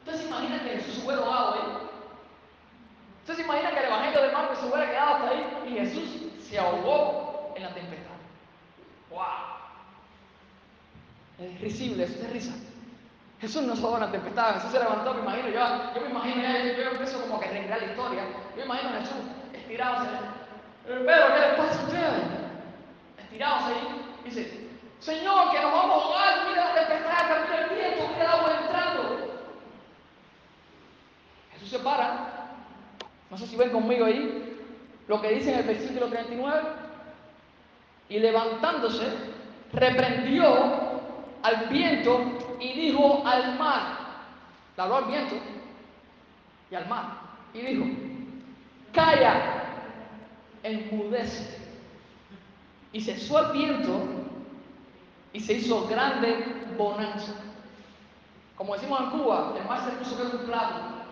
¿Usted 0.00 0.16
se 0.20 0.26
imagina 0.26 0.62
que 0.62 0.68
Jesús 0.68 0.94
se 0.96 1.06
hubiera 1.06 1.22
ahogado 1.22 1.54
ahí? 1.54 1.88
¿Usted 3.20 3.36
se 3.36 3.42
imagina 3.42 3.70
que 3.70 3.78
el 3.78 3.84
Evangelio 3.86 4.22
de 4.22 4.32
Marcos 4.32 4.58
se 4.58 4.66
hubiera 4.66 4.90
quedado 4.90 5.14
hasta 5.14 5.28
ahí 5.30 5.46
y 5.66 5.70
Jesús 5.78 6.08
se 6.46 6.58
ahogó 6.58 7.54
en 7.56 7.62
la 7.62 7.72
tempestad? 7.72 8.10
¡Wow! 9.10 9.22
Es 11.38 11.60
risible, 11.62 12.04
eso 12.04 12.22
es 12.22 12.32
risa. 12.34 12.52
Jesús 13.40 13.62
no 13.62 13.74
se 13.74 13.82
ahogó 13.82 13.96
en 13.96 14.02
la 14.02 14.12
tempestad, 14.12 14.56
Jesús 14.56 14.72
se 14.72 14.78
levantó, 14.78 15.14
me 15.14 15.22
imagino, 15.22 15.48
yo, 15.48 15.94
yo 15.94 16.00
me 16.02 16.10
imagino, 16.10 16.42
yo, 16.42 16.90
empiezo 16.90 17.18
como 17.22 17.40
que 17.40 17.46
a 17.46 17.48
arreglar 17.48 17.80
la 17.80 17.86
historia. 17.86 18.24
Yo 18.50 18.56
me 18.56 18.64
imagino 18.64 18.90
a 18.90 19.00
Jesús 19.00 19.16
estirado, 19.54 20.06
Pero, 20.86 21.00
¿qué 21.00 21.40
les 21.40 21.54
pasa 21.56 21.80
a 21.80 21.84
ustedes? 21.84 22.22
Estirados 23.18 23.62
ahí. 23.62 24.01
Señor, 25.02 25.50
que 25.50 25.60
nos 25.60 25.72
vamos 25.72 25.96
a 25.96 26.06
ahogar, 26.06 26.48
mira 26.48 26.64
la 26.64 26.74
tempestad, 26.74 27.44
mira 27.44 27.64
el 27.64 27.74
viento, 27.74 28.08
mira 28.12 28.24
el 28.24 28.30
agua 28.30 28.58
entrando. 28.62 29.42
Jesús 31.54 31.70
se 31.70 31.78
para. 31.80 32.28
No 33.28 33.36
sé 33.36 33.48
si 33.48 33.56
ven 33.56 33.70
conmigo 33.70 34.04
ahí 34.04 34.60
lo 35.08 35.20
que 35.20 35.30
dice 35.30 35.52
en 35.52 35.58
el 35.58 35.66
versículo 35.66 36.06
39. 36.06 36.60
Y 38.10 38.20
levantándose, 38.20 39.08
reprendió 39.72 41.00
al 41.42 41.66
viento 41.68 42.20
y 42.60 42.72
dijo 42.72 43.26
al 43.26 43.58
mar, 43.58 43.96
le 44.76 44.82
habló 44.84 44.96
al 44.98 45.04
viento 45.06 45.34
y 46.70 46.74
al 46.76 46.88
mar, 46.88 47.06
y 47.52 47.60
dijo, 47.60 47.86
calla, 48.92 49.64
enmudece. 50.62 51.60
Y 52.92 53.00
cesó 53.00 53.46
el 53.46 53.52
viento 53.52 54.22
y 55.32 55.40
se 55.40 55.54
hizo 55.54 55.86
grande 55.88 56.64
bonanza. 56.76 57.32
Como 58.56 58.74
decimos 58.74 59.00
en 59.00 59.10
Cuba, 59.10 59.54
el 59.58 59.64
mar 59.66 59.84
se 59.84 59.92
puso 59.92 60.16
que 60.16 60.36
un 60.36 60.44
plato. 60.44 61.02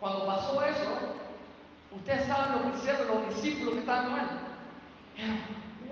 Cuando 0.00 0.26
pasó 0.26 0.62
eso, 0.64 1.16
ustedes 1.94 2.26
saben 2.26 2.52
lo 2.52 2.72
que 2.72 2.78
hicieron 2.78 3.06
los 3.08 3.34
discípulos 3.34 3.74
que 3.74 3.80
estaban 3.80 4.10
con 4.10 4.20
él. 4.20 4.26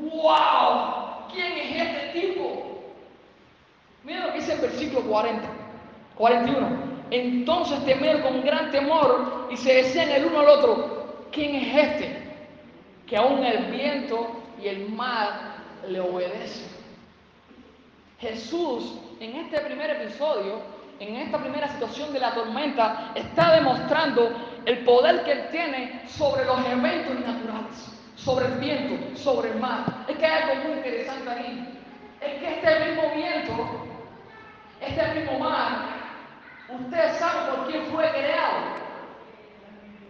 ¡Wow! 0.01 1.29
¿Quién 1.33 1.53
es 1.53 1.83
este 1.83 2.21
tipo? 2.21 2.83
Mira 4.05 4.27
lo 4.27 4.33
que 4.33 4.39
dice 4.39 4.55
el 4.55 4.61
versículo 4.61 5.03
40, 5.03 5.49
41. 6.17 6.69
Entonces 7.11 7.85
temer 7.85 8.23
con 8.23 8.43
gran 8.43 8.71
temor 8.71 9.49
y 9.51 9.57
se 9.57 9.75
decían 9.75 10.11
el 10.11 10.27
uno 10.27 10.41
al 10.41 10.49
otro, 10.49 11.27
¿quién 11.33 11.55
es 11.57 11.77
este? 11.77 12.23
Que 13.07 13.17
aún 13.17 13.45
el 13.45 13.71
viento 13.71 14.38
y 14.63 14.69
el 14.69 14.89
mar 14.91 15.57
le 15.89 16.01
obedecen. 16.01 16.69
Jesús 18.21 18.99
en 19.21 19.37
este 19.37 19.61
primer 19.61 19.91
episodio, 19.91 20.61
en 20.99 21.17
esta 21.17 21.39
primera 21.39 21.69
situación 21.69 22.13
de 22.13 22.19
la 22.19 22.35
tormenta, 22.35 23.13
está 23.15 23.55
demostrando 23.55 24.31
el 24.65 24.79
poder 24.85 25.23
que 25.25 25.33
él 25.33 25.49
tiene 25.51 26.03
sobre 26.09 26.45
los 26.45 26.59
eventos 26.67 27.15
naturales, 27.21 27.93
sobre 28.17 28.47
el 28.47 28.55
viento, 28.55 29.17
sobre 29.17 29.51
el 29.51 29.59
mar. 29.59 30.05
Es 30.09 30.17
que 30.17 30.27
hay 30.27 30.43
algo 30.43 30.69
muy 30.69 30.79
interesante 30.79 31.31
ahí. 31.31 31.79
Es 32.21 32.41
que 32.41 32.55
este 32.55 32.85
mismo 32.87 33.03
viento, 33.15 33.53
este 34.81 35.15
mismo 35.15 35.39
mar, 35.39 35.99
Ustedes 36.69 37.17
saben 37.17 37.55
por 37.55 37.71
quién 37.71 37.87
fue 37.87 38.11
creado. 38.11 38.57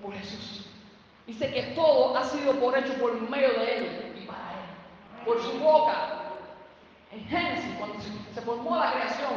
Por 0.02 0.12
Jesús. 0.14 0.66
Dice 1.26 1.52
que 1.52 1.62
todo 1.74 2.16
ha 2.16 2.24
sido 2.24 2.52
por 2.54 2.76
hecho 2.76 2.94
por 2.94 3.20
medio 3.30 3.50
de 3.50 3.76
Él. 3.76 4.07
Por 5.28 5.42
su 5.42 5.58
boca. 5.58 5.94
En 7.12 7.22
Génesis, 7.26 7.74
cuando 7.78 7.98
se 8.34 8.40
formó 8.40 8.76
la 8.76 8.92
creación, 8.92 9.28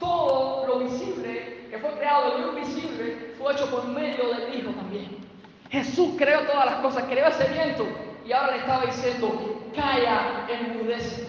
todo 0.00 0.66
lo 0.66 0.78
visible 0.80 1.68
que 1.70 1.78
fue 1.78 1.90
creado 1.92 2.32
de 2.32 2.38
lo 2.40 2.58
invisible 2.58 3.34
fue 3.38 3.52
hecho 3.52 3.70
por 3.70 3.86
medio 3.86 4.34
del 4.34 4.58
Hijo 4.58 4.70
también. 4.72 5.16
Jesús 5.70 6.14
creó 6.18 6.40
todas 6.40 6.66
las 6.66 6.74
cosas, 6.76 7.04
creó 7.04 7.28
ese 7.28 7.46
viento 7.52 7.86
y 8.26 8.32
ahora 8.32 8.56
le 8.56 8.58
estaba 8.58 8.86
diciendo, 8.86 9.62
calla, 9.76 10.44
enmudece. 10.48 11.28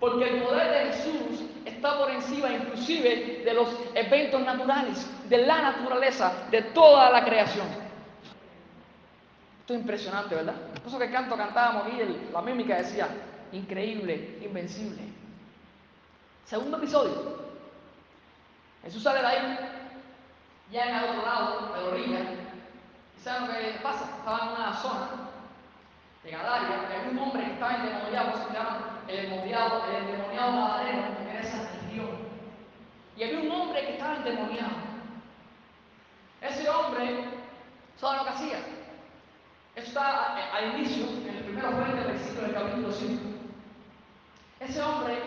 Porque 0.00 0.28
el 0.28 0.42
poder 0.42 0.70
de 0.70 0.92
Jesús 0.92 1.48
está 1.64 1.98
por 1.98 2.10
encima 2.10 2.50
inclusive 2.50 3.42
de 3.42 3.54
los 3.54 3.68
eventos 3.94 4.42
naturales, 4.42 5.08
de 5.30 5.38
la 5.38 5.62
naturaleza, 5.62 6.46
de 6.50 6.60
toda 6.60 7.08
la 7.10 7.24
creación. 7.24 7.66
Esto 9.60 9.72
es 9.72 9.80
impresionante, 9.80 10.34
¿verdad? 10.34 10.54
Por 10.78 10.88
eso 10.88 10.98
que 10.98 11.10
canto 11.10 11.36
cantábamos 11.36 11.84
y 11.94 12.32
la 12.32 12.42
mímica 12.42 12.76
decía, 12.76 13.08
increíble, 13.52 14.38
invencible. 14.42 15.02
Segundo 16.44 16.76
episodio. 16.78 17.46
Jesús 18.84 19.02
sale 19.02 19.20
de 19.20 19.26
ahí, 19.26 19.58
ya 20.70 20.84
en 20.84 20.96
el 20.96 21.10
otro 21.10 21.26
lado, 21.26 21.72
de 21.74 21.80
la 21.82 21.88
orilla. 21.88 22.20
¿Y 23.16 23.20
saben 23.20 23.48
lo 23.48 23.54
que 23.54 23.78
pasa? 23.82 24.16
Estaba 24.18 24.38
en 24.38 24.60
una 24.60 24.76
zona 24.76 25.08
de 26.22 26.30
Gadaria, 26.30 26.86
había 26.86 27.10
un 27.10 27.18
hombre 27.18 27.44
que 27.44 27.52
estaba 27.52 27.74
endemoniado, 27.74 28.46
se 28.46 28.54
llama 28.54 29.00
el 29.08 29.18
endemoniado, 29.18 29.84
el 29.88 30.04
endemoniado 30.04 30.52
Gadareno, 30.52 31.18
que 31.18 31.30
era 31.30 31.40
esa. 31.40 31.76
Y 33.16 33.22
había 33.22 33.40
un 33.40 33.50
hombre 33.50 33.80
que 33.80 33.92
estaba 33.92 34.16
endemoniado. 34.16 34.76
Ese 36.42 36.68
hombre, 36.68 37.24
¿saben 37.96 38.18
lo 38.18 38.24
que 38.24 38.30
hacía? 38.30 38.58
Eso 39.74 39.88
está 39.88 40.34
al 40.54 40.74
inicio, 40.74 41.06
en 41.26 41.36
el 41.36 41.44
primero 41.44 41.76
20 41.76 42.04
versículo 42.04 42.42
del 42.42 42.54
capítulo 42.54 42.92
5. 42.92 43.35
Ese 44.60 44.80
hombre 44.80 45.18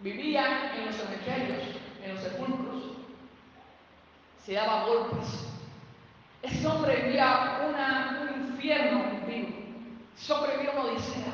vivía 0.00 0.72
en 0.76 0.86
los 0.86 0.96
cementerios, 0.96 1.62
en 2.02 2.14
los 2.14 2.22
sepulcros, 2.22 2.82
se 4.44 4.54
daba 4.54 4.86
golpes. 4.86 5.46
Ese 6.42 6.66
hombre 6.66 6.96
vivía 7.02 7.58
un 8.22 8.52
infierno 8.52 9.04
vivo. 9.26 9.48
Ese 10.16 10.32
hombre 10.32 10.56
vivía 10.56 10.72
una 10.72 10.84
odisea, 10.84 11.32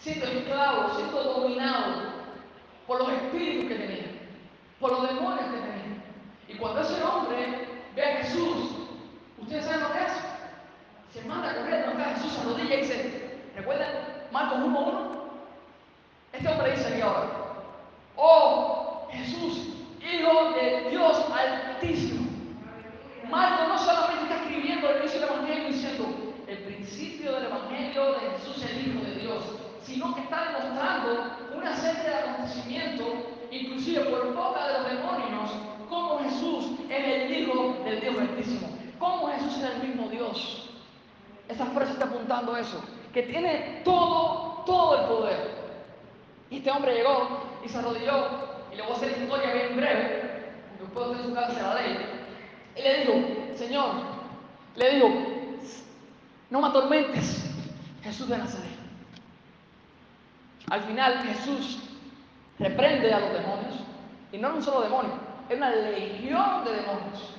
siendo 0.00 0.26
esclavo, 0.26 0.94
siendo 0.96 1.22
dominado 1.22 2.16
por 2.86 3.00
los 3.00 3.12
espíritus 3.12 3.68
que 3.68 3.74
tenía, 3.74 4.06
por 4.80 4.92
los 4.92 5.08
demonios 5.08 5.46
que 5.50 5.58
tenía. 5.58 6.02
Y 6.48 6.54
cuando 6.56 6.80
ese 6.80 7.02
hombre 7.02 7.68
ve 7.94 8.04
a 8.04 8.16
Jesús, 8.18 8.70
¿ustedes 9.38 9.64
saben 9.64 9.80
lo 9.80 9.92
que 9.92 9.98
hace? 9.98 10.20
Se 11.12 11.22
manda 11.22 11.50
a 11.50 11.56
correr, 11.56 11.86
no 11.86 12.04
Jesús 12.04 12.32
se 12.32 12.40
arrodilla 12.40 12.74
y 12.74 12.80
dice, 12.80 13.40
¿recuerdan 13.54 13.92
Marcos 14.32 14.58
1.1? 14.58 15.15
Este 16.36 16.48
hombre 16.50 16.72
dice 16.72 16.88
aquí 16.92 17.00
ahora, 17.00 17.30
oh 18.14 19.08
Jesús, 19.10 19.68
Hijo 20.00 20.52
de 20.52 20.90
Dios 20.90 21.24
Altísimo. 21.32 22.26
Marcos 23.30 23.68
no 23.68 23.78
solamente 23.78 24.24
está 24.24 24.36
escribiendo 24.36 24.90
el 24.90 24.98
inicio 24.98 25.20
del 25.20 25.30
Evangelio 25.30 25.68
diciendo 25.68 26.04
el 26.46 26.58
principio 26.58 27.32
del 27.32 27.46
Evangelio 27.46 28.12
de 28.12 28.18
Jesús 28.36 28.64
el 28.64 28.86
Hijo 28.86 29.04
de 29.04 29.14
Dios, 29.16 29.44
sino 29.82 30.14
que 30.14 30.20
está 30.20 30.52
demostrando 30.52 31.36
una 31.56 31.74
serie 31.74 32.02
de 32.02 32.14
acontecimientos, 32.14 33.08
inclusive 33.50 34.00
por 34.04 34.34
boca 34.34 34.66
de 34.66 34.72
los 34.74 34.90
demonios, 34.90 35.50
cómo 35.88 36.18
Jesús 36.18 36.66
es 36.90 37.04
el 37.04 37.34
Hijo 37.34 37.78
del 37.82 38.00
Dios 38.00 38.18
Altísimo, 38.18 38.68
cómo 38.98 39.28
Jesús 39.28 39.56
es 39.56 39.70
el 39.70 39.88
mismo 39.88 40.08
Dios. 40.10 40.70
Esta 41.48 41.64
frase 41.64 41.92
está 41.92 42.04
apuntando 42.04 42.54
a 42.54 42.60
eso, 42.60 42.84
que 43.14 43.22
tiene 43.22 43.80
todo, 43.84 44.64
todo 44.66 45.00
el 45.00 45.06
poder. 45.06 45.55
Y 46.50 46.58
este 46.58 46.70
hombre 46.70 46.94
llegó 46.94 47.60
y 47.64 47.68
se 47.68 47.78
arrodilló, 47.78 48.28
y 48.72 48.76
le 48.76 48.82
voy 48.82 48.92
a 48.92 48.94
hacer 48.94 49.10
historia 49.10 49.52
bien 49.52 49.76
breve, 49.76 50.52
porque 50.78 50.92
puedo 50.92 51.12
hacer 51.12 51.26
su 51.26 51.34
casa 51.34 51.74
de 51.74 51.82
ley. 51.82 51.98
Y 52.76 52.82
le 52.82 53.00
digo, 53.00 53.56
Señor, 53.56 53.90
le 54.76 54.94
digo, 54.94 55.08
no 56.50 56.60
me 56.60 56.68
atormentes, 56.68 57.50
Jesús 58.02 58.28
de 58.28 58.38
Nazaret. 58.38 58.70
Al 60.70 60.82
final 60.82 61.22
Jesús 61.24 61.78
reprende 62.58 63.12
a 63.12 63.20
los 63.20 63.32
demonios, 63.32 63.80
y 64.32 64.38
no 64.38 64.48
era 64.48 64.56
un 64.56 64.62
solo 64.62 64.82
demonio, 64.82 65.12
era 65.48 65.56
una 65.56 65.70
legión 65.70 66.64
de 66.64 66.72
demonios. 66.72 67.34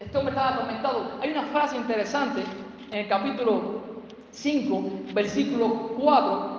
Este 0.00 0.18
hombre 0.18 0.34
estaba 0.34 0.54
atormentado. 0.54 1.18
Hay 1.22 1.30
una 1.30 1.44
frase 1.44 1.76
interesante 1.76 2.42
en 2.90 2.98
el 2.98 3.08
capítulo 3.08 3.82
5, 4.32 4.82
versículo 5.12 5.94
4. 5.98 6.53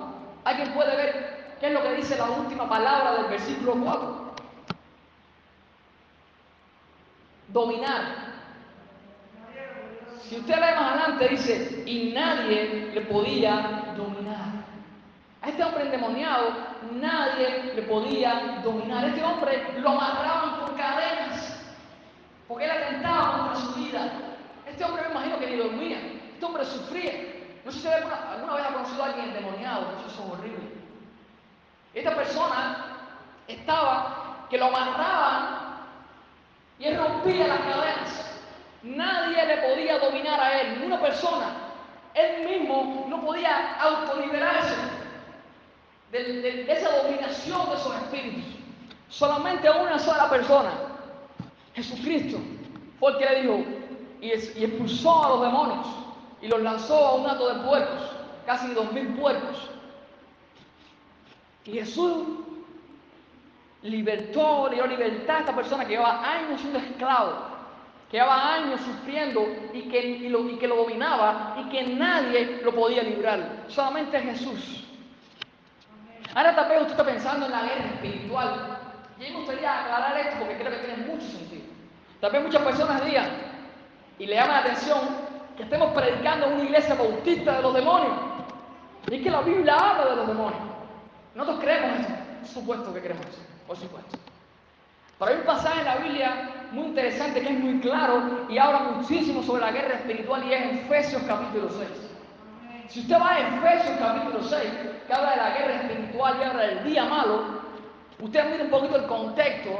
¿Alguien 0.46 0.70
puede 0.74 0.96
ver 0.96 1.56
qué 1.58 1.66
es 1.66 1.72
lo 1.72 1.82
que 1.82 1.96
dice 1.96 2.16
la 2.16 2.30
última 2.30 2.68
palabra 2.68 3.14
del 3.14 3.24
versículo 3.24 3.72
4? 3.72 4.34
Dominar. 7.48 8.02
Si 10.22 10.36
usted 10.36 10.54
lee 10.54 10.74
más 10.76 10.92
adelante, 10.92 11.28
dice, 11.30 11.82
y 11.84 12.12
nadie 12.14 12.92
le 12.94 13.00
podía 13.02 13.92
dominar. 13.96 14.46
A 15.42 15.48
este 15.48 15.64
hombre 15.64 15.86
endemoniado 15.86 16.50
nadie 16.92 17.72
le 17.74 17.82
podía 17.82 18.60
dominar. 18.62 19.04
Este 19.06 19.24
hombre 19.24 19.66
lo 19.78 19.88
amarraban 19.88 20.60
con 20.60 20.76
cadenas, 20.76 21.60
porque 22.46 22.66
él 22.66 22.70
atentaba 22.70 23.38
contra 23.38 23.56
su 23.56 23.74
vida. 23.80 24.12
Este 24.64 24.84
hombre 24.84 25.02
me 25.06 25.10
imagino 25.10 25.40
que 25.40 25.50
ni 25.50 25.56
dormía. 25.56 25.98
Este 26.34 26.46
hombre 26.46 26.64
sufría. 26.64 27.35
No 27.66 27.72
sé 27.72 27.80
si 27.80 27.88
alguna, 27.88 28.54
vez 28.54 28.64
ha 28.64 28.72
conocido 28.72 29.02
a 29.02 29.06
alguien 29.06 29.26
endemoniado, 29.26 29.86
eso 29.98 30.06
es 30.06 30.30
horrible. 30.30 30.70
Esta 31.92 32.14
persona 32.14 32.96
estaba 33.48 34.46
que 34.48 34.56
lo 34.56 34.66
amarraban 34.66 35.80
y 36.78 36.84
él 36.84 36.96
rompía 36.96 37.48
las 37.48 37.58
cadenas. 37.58 38.40
Nadie 38.84 39.46
le 39.46 39.56
podía 39.56 39.98
dominar 39.98 40.40
a 40.40 40.60
él, 40.60 40.78
ninguna 40.78 41.00
persona. 41.00 41.46
Él 42.14 42.46
mismo 42.46 43.04
no 43.08 43.24
podía 43.24 43.74
autoliberarse 43.80 44.76
de, 46.12 46.22
de, 46.22 46.72
esa 46.72 47.02
dominación 47.02 47.68
de 47.68 47.74
esos 47.74 47.96
espíritus. 47.96 48.44
Solamente 49.08 49.68
una 49.68 49.98
sola 49.98 50.30
persona, 50.30 50.70
Jesucristo, 51.74 52.38
fue 53.00 53.10
el 53.10 53.18
que 53.18 53.24
le 53.24 53.42
dijo, 53.42 53.64
y 54.20 54.30
expulsó 54.30 55.24
a 55.24 55.28
los 55.30 55.40
demonios 55.40 56.05
y 56.46 56.48
los 56.48 56.62
lanzó 56.62 56.94
a 56.94 57.14
un 57.16 57.28
hato 57.28 57.52
de 57.52 57.60
puercos, 57.66 58.02
casi 58.46 58.72
dos 58.72 58.92
mil 58.92 59.08
puercos. 59.14 59.68
Y 61.64 61.72
Jesús 61.72 62.24
libertó, 63.82 64.68
le 64.68 64.76
dio 64.76 64.86
libertad 64.86 65.36
a 65.36 65.40
esta 65.40 65.56
persona 65.56 65.84
que 65.84 65.94
llevaba 65.94 66.22
años 66.24 66.60
siendo 66.60 66.78
esclavo, 66.78 67.32
que 68.08 68.18
llevaba 68.18 68.54
años 68.54 68.80
sufriendo 68.80 69.44
y 69.72 69.82
que, 69.88 70.28
lo, 70.30 70.48
y 70.48 70.56
que 70.56 70.68
lo 70.68 70.76
dominaba 70.76 71.56
y 71.58 71.68
que 71.68 71.82
nadie 71.82 72.60
lo 72.62 72.72
podía 72.72 73.02
librar, 73.02 73.64
solamente 73.66 74.20
Jesús. 74.20 74.84
Ahora 76.32 76.54
tal 76.54 76.68
vez 76.68 76.80
usted 76.82 76.92
está 76.92 77.04
pensando 77.04 77.46
en 77.46 77.52
la 77.52 77.62
guerra 77.62 77.86
espiritual. 77.94 78.78
Y 79.18 79.24
a 79.24 79.30
me 79.30 79.36
gustaría 79.36 79.82
aclarar 79.82 80.16
esto 80.18 80.38
porque 80.38 80.58
creo 80.58 80.70
que 80.70 80.86
tiene 80.86 81.06
mucho 81.06 81.26
sentido. 81.26 81.64
Tal 82.20 82.30
vez 82.30 82.42
muchas 82.42 82.62
personas 82.62 83.04
digan 83.04 83.30
y 84.18 84.26
le 84.26 84.34
llama 84.34 84.52
la 84.52 84.58
atención 84.58 85.25
que 85.56 85.62
estemos 85.62 85.92
predicando 85.92 86.46
en 86.46 86.52
una 86.54 86.64
iglesia 86.64 86.94
bautista 86.94 87.56
de 87.56 87.62
los 87.62 87.74
demonios. 87.74 88.12
Y 89.10 89.16
es 89.16 89.22
que 89.22 89.30
la 89.30 89.40
Biblia 89.40 89.74
habla 89.74 90.10
de 90.10 90.16
los 90.16 90.26
demonios. 90.26 90.60
Nosotros 91.34 91.60
creemos 91.62 92.00
eso. 92.00 92.14
Por 92.40 92.48
supuesto 92.48 92.94
que 92.94 93.00
creemos 93.00 93.26
eso. 93.26 93.42
Por 93.66 93.76
supuesto. 93.76 94.18
Pero 95.18 95.30
hay 95.30 95.38
un 95.38 95.44
pasaje 95.44 95.80
en 95.80 95.86
la 95.86 95.96
Biblia 95.96 96.50
muy 96.72 96.86
interesante 96.86 97.40
que 97.40 97.48
es 97.48 97.58
muy 97.58 97.80
claro 97.80 98.46
y 98.50 98.58
habla 98.58 98.80
muchísimo 98.80 99.42
sobre 99.42 99.62
la 99.62 99.72
guerra 99.72 99.94
espiritual 99.94 100.44
y 100.46 100.52
es 100.52 100.80
Efesios 100.80 101.22
capítulo 101.22 101.68
6. 101.70 101.88
Si 102.88 103.00
usted 103.00 103.16
va 103.18 103.34
a 103.34 103.40
Efesios 103.40 103.98
capítulo 103.98 104.42
6, 104.42 104.62
que 105.06 105.14
habla 105.14 105.30
de 105.30 105.36
la 105.36 105.50
guerra 105.50 105.74
espiritual 105.82 106.36
y 106.38 106.44
habla 106.44 106.62
del 106.62 106.84
día 106.84 107.04
malo, 107.06 107.44
usted 108.20 108.50
mira 108.50 108.64
un 108.64 108.70
poquito 108.70 108.96
el 108.96 109.06
contexto 109.06 109.70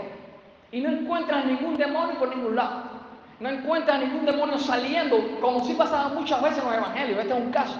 y 0.73 0.81
no 0.81 0.91
encuentra 0.91 1.45
ningún 1.45 1.77
demonio 1.77 2.19
por 2.19 2.35
ningún 2.35 2.57
lado. 2.57 2.96
No 3.39 3.51
encuentra 3.51 3.99
ningún 3.99 4.25
demonio 4.25 4.59
saliendo, 4.59 5.39
como 5.41 5.65
sí 5.65 5.75
pasaba 5.75 6.09
muchas 6.09 6.43
veces 6.43 6.59
en 6.59 6.65
los 6.65 6.75
evangelios. 6.75 7.19
Este 7.21 7.33
es 7.35 7.41
un 7.41 7.51
caso. 7.51 7.79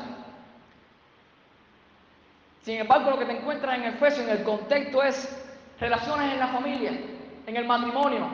Sin 2.63 2.79
embargo, 2.79 3.13
lo 3.13 3.19
que 3.19 3.27
te 3.27 3.37
encuentras 3.37 3.79
en 3.79 3.85
Efesios, 3.85 4.27
en 4.27 4.39
el 4.39 4.43
contexto, 4.43 5.03
es 5.03 5.47
relaciones 5.79 6.33
en 6.33 6.39
la 6.41 6.49
familia, 6.49 6.91
en 7.47 7.57
el 7.57 7.65
matrimonio, 7.65 8.27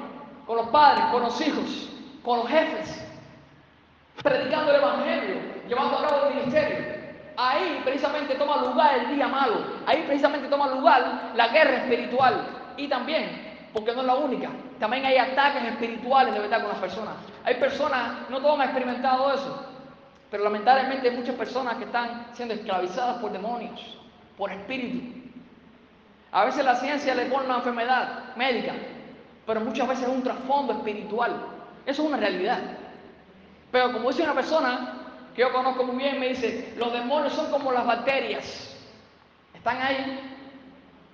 con 0.47 0.57
los 0.57 0.69
padres, 0.69 1.05
con 1.13 1.23
los 1.23 1.41
hijos, 1.41 1.91
con 2.25 2.39
los 2.39 2.49
jefes, 2.49 3.07
predicando 4.23 4.71
el 4.71 4.81
Evangelio, 4.81 5.37
llevando 5.69 5.99
a 5.99 6.09
cabo 6.09 6.27
el 6.29 6.35
ministerio. 6.37 6.79
Ahí 7.37 7.81
precisamente 7.85 8.35
toma 8.37 8.57
lugar 8.59 8.99
el 9.01 9.15
día 9.15 9.29
malo, 9.29 9.65
ahí 9.87 10.03
precisamente 10.07 10.49
toma 10.49 10.69
lugar 10.69 11.33
la 11.35 11.49
guerra 11.49 11.77
espiritual 11.79 12.47
y 12.77 12.89
también, 12.89 13.52
porque 13.73 13.93
no 13.93 14.01
es 14.03 14.07
la 14.07 14.15
única, 14.17 14.51
también 14.79 15.05
hay 15.07 15.17
ataques 15.17 15.65
espirituales 15.65 16.35
de 16.35 16.41
verdad 16.41 16.61
con 16.61 16.71
las 16.71 16.79
personas. 16.79 17.15
Hay 17.45 17.55
personas, 17.55 18.29
no 18.29 18.41
todos 18.41 18.59
han 18.59 18.67
experimentado 18.67 19.33
eso, 19.33 19.67
pero 20.31 20.45
lamentablemente 20.45 21.09
hay 21.09 21.17
muchas 21.17 21.35
personas 21.35 21.77
que 21.77 21.85
están 21.85 22.27
siendo 22.33 22.55
esclavizadas 22.55 23.19
por 23.19 23.33
demonios, 23.33 23.99
por 24.37 24.51
espíritus. 24.53 25.23
A 26.33 26.45
veces 26.47 26.65
la 26.65 26.77
ciencia 26.77 27.15
le 27.15 27.27
pone 27.27 27.47
una 27.47 27.57
enfermedad 27.57 28.35
médica, 28.37 28.73
pero 29.47 29.61
muchas 29.61 29.89
veces 29.89 30.05
es 30.05 30.15
un 30.15 30.23
trasfondo 30.23 30.73
espiritual. 30.73 31.33
Eso 31.85 32.03
es 32.03 32.09
una 32.09 32.17
realidad. 32.17 32.59
Pero 33.71 33.93
como 33.93 34.09
dice 34.09 34.23
una 34.23 34.35
persona 34.35 34.95
que 35.35 35.43
yo 35.43 35.53
conozco 35.53 35.85
muy 35.85 35.97
bien, 35.97 36.21
me 36.21 36.29
dice, 36.29 36.75
los 36.77 36.93
demonios 36.93 37.33
son 37.33 37.51
como 37.51 37.73
las 37.73 37.87
bacterias. 37.87 38.77
Están 39.55 39.81
ahí, 39.81 40.21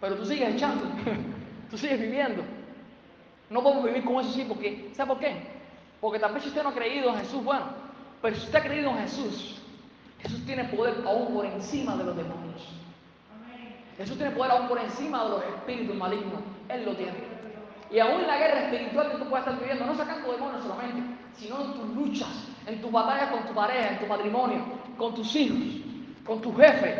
pero 0.00 0.16
tú 0.16 0.24
sigues 0.24 0.54
echando, 0.54 0.84
tú 1.70 1.78
sigues 1.78 2.00
viviendo. 2.00 2.42
No 3.50 3.62
podemos 3.62 3.84
vivir 3.84 4.04
con 4.04 4.16
eso 4.20 4.30
sí, 4.32 4.44
porque, 4.46 4.90
¿sabe 4.94 5.08
por 5.08 5.18
qué? 5.18 5.36
Porque 6.00 6.18
tal 6.18 6.34
vez 6.34 6.42
si 6.42 6.50
usted 6.50 6.62
no 6.62 6.68
ha 6.70 6.74
creído 6.74 7.10
en 7.10 7.16
Jesús, 7.16 7.42
bueno, 7.42 7.64
pero 8.20 8.36
si 8.36 8.44
usted 8.44 8.58
ha 8.58 8.62
creído 8.62 8.90
en 8.90 8.98
Jesús, 8.98 9.60
Jesús 10.20 10.44
tiene 10.44 10.64
poder 10.64 10.96
aún 11.06 11.32
por 11.32 11.46
encima 11.46 11.96
de 11.96 12.04
los 12.04 12.16
demonios. 12.16 12.68
Jesús 13.96 14.16
tiene 14.16 14.32
poder 14.32 14.52
aún 14.52 14.68
por 14.68 14.78
encima 14.78 15.24
de 15.24 15.30
los 15.30 15.44
espíritus 15.44 15.96
malignos. 15.96 16.40
Él 16.68 16.84
lo 16.84 16.94
tiene. 16.94 17.38
Y 17.90 17.98
aún 17.98 18.20
en 18.20 18.26
la 18.26 18.38
guerra 18.38 18.64
espiritual 18.64 19.10
que 19.10 19.18
tú 19.18 19.28
puedas 19.28 19.46
estar 19.46 19.58
viviendo, 19.58 19.86
no 19.86 19.96
sacando 19.96 20.32
demonios 20.32 20.62
solamente, 20.62 21.02
sino 21.36 21.64
en 21.64 21.72
tus 21.72 21.88
luchas, 21.94 22.48
en 22.66 22.80
tus 22.80 22.92
batallas 22.92 23.30
con 23.30 23.46
tu 23.46 23.54
pareja, 23.54 23.90
en 23.90 23.98
tu 23.98 24.06
matrimonio, 24.06 24.64
con 24.96 25.14
tus 25.14 25.34
hijos, 25.34 25.58
con 26.24 26.40
tu 26.40 26.54
jefe. 26.54 26.94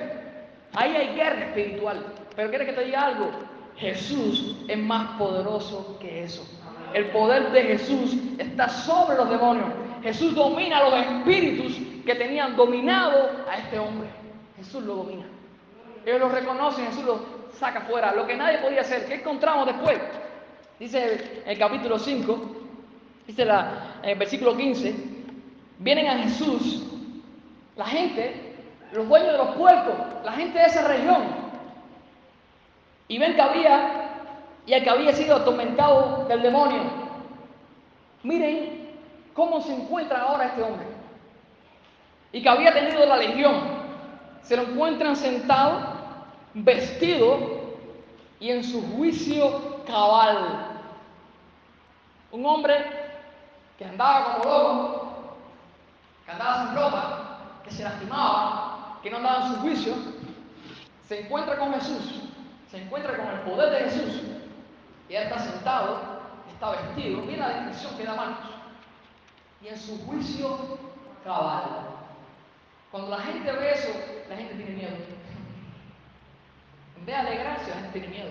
Ahí 0.74 0.96
hay 0.96 1.14
guerra 1.14 1.46
espiritual. 1.46 2.04
Pero 2.35 2.48
quiere 2.48 2.66
que 2.66 2.72
te 2.72 2.85
diga 2.85 3.07
algo. 3.07 3.31
Jesús 3.79 4.57
es 4.67 4.79
más 4.79 5.19
poderoso 5.19 5.97
que 6.01 6.25
eso. 6.25 6.47
El 6.95 7.07
poder 7.11 7.53
de 7.53 7.62
Jesús 7.62 8.17
está 8.38 8.69
sobre 8.69 9.17
los 9.17 9.31
demonios. 9.31 9.69
Jesús 10.03 10.35
domina 10.35 10.83
los 10.83 10.95
espíritus 10.95 11.79
que 12.05 12.14
tenían 12.14 12.57
dominado 12.57 13.31
a 13.49 13.57
este 13.57 13.79
hombre. 13.79 14.09
Jesús 14.57 14.83
lo 14.83 14.97
domina. 14.97 15.27
Ellos 16.05 16.21
lo 16.21 16.29
reconocen, 16.29 16.87
Jesús 16.87 17.05
lo 17.05 17.21
saca 17.59 17.83
fuera. 17.83 18.14
Lo 18.14 18.27
que 18.27 18.37
nadie 18.37 18.59
podía 18.59 18.81
hacer. 18.81 19.07
¿Qué 19.07 19.17
encontramos 19.17 19.67
después? 19.67 19.99
Dice 20.79 21.43
el 21.45 21.59
capítulo 21.59 21.99
5, 21.99 22.38
dice 23.27 23.45
la, 23.45 23.99
en 24.03 24.11
el 24.11 24.19
versículo 24.19 24.57
15, 24.57 24.95
vienen 25.79 26.07
a 26.07 26.19
Jesús 26.19 26.85
la 27.77 27.85
gente, 27.85 28.55
los 28.93 29.09
dueños 29.09 29.33
de 29.33 29.38
los 29.38 29.57
puertos, 29.57 29.95
la 30.25 30.33
gente 30.33 30.59
de 30.59 30.67
esa 30.67 30.87
región, 30.87 31.47
y 33.09 33.18
ven 33.18 33.35
que 33.35 33.42
había, 33.42 34.11
y 34.66 34.75
el 34.75 34.85
que 34.85 34.90
había 34.90 35.12
sido 35.12 35.37
atormentado 35.37 36.27
del 36.29 36.42
demonio. 36.42 36.83
Miren 38.23 38.97
cómo 39.35 39.62
se 39.62 39.75
encuentra 39.75 40.23
ahora 40.23 40.47
este 40.47 40.62
hombre, 40.62 40.87
y 42.33 42.42
que 42.42 42.49
había 42.49 42.73
tenido 42.73 43.05
la 43.07 43.16
legión. 43.16 43.79
Se 44.42 44.57
lo 44.57 44.62
encuentran 44.62 45.16
sentado, 45.16 45.81
vestido 46.55 47.38
y 48.40 48.51
en 48.51 48.62
su 48.62 48.83
juicio 48.94 49.83
cabal. 49.87 50.66
Un 52.31 52.44
hombre 52.44 52.77
que 53.79 53.85
andaba 53.85 54.35
como 54.35 54.44
loco, 54.44 55.09
que 56.25 56.33
andaba 56.33 56.66
sin 56.66 56.77
ropa, 56.77 57.38
que 57.64 57.71
se 57.71 57.85
lastimaba, 57.85 58.99
que 59.03 59.11
no 59.11 59.18
andaba 59.18 59.47
en 59.47 59.55
su 59.55 59.61
juicio, 59.61 59.94
se 61.07 61.21
encuentra 61.21 61.59
con 61.59 61.73
Jesús, 61.75 62.28
se 62.70 62.83
encuentra 62.83 63.16
con 63.16 63.26
el 63.26 63.40
poder 63.40 63.70
de 63.72 63.90
Jesús, 63.90 64.22
y 65.09 65.14
él 65.14 65.22
está 65.24 65.38
sentado, 65.38 66.20
está 66.52 66.70
vestido, 66.70 67.22
mira 67.22 67.48
la 67.48 67.54
descripción 67.54 67.96
que 67.96 68.04
da 68.04 68.14
Marcos, 68.14 68.50
y 69.62 69.68
en 69.68 69.78
su 69.78 69.98
juicio 70.07 70.78
cabal. 71.24 71.62
Cuando 72.90 73.11
la 73.11 73.18
gente 73.20 73.50
ve 73.52 73.72
eso, 73.72 73.90
la 74.28 74.37
gente 74.37 74.54
tiene 74.54 74.70
miedo. 74.72 74.96
En 76.96 77.07
vez 77.07 77.14
de 77.14 77.14
alegrarse, 77.14 77.70
la 77.70 77.76
gente 77.76 78.00
tiene 78.00 78.09
miedo. 78.09 78.31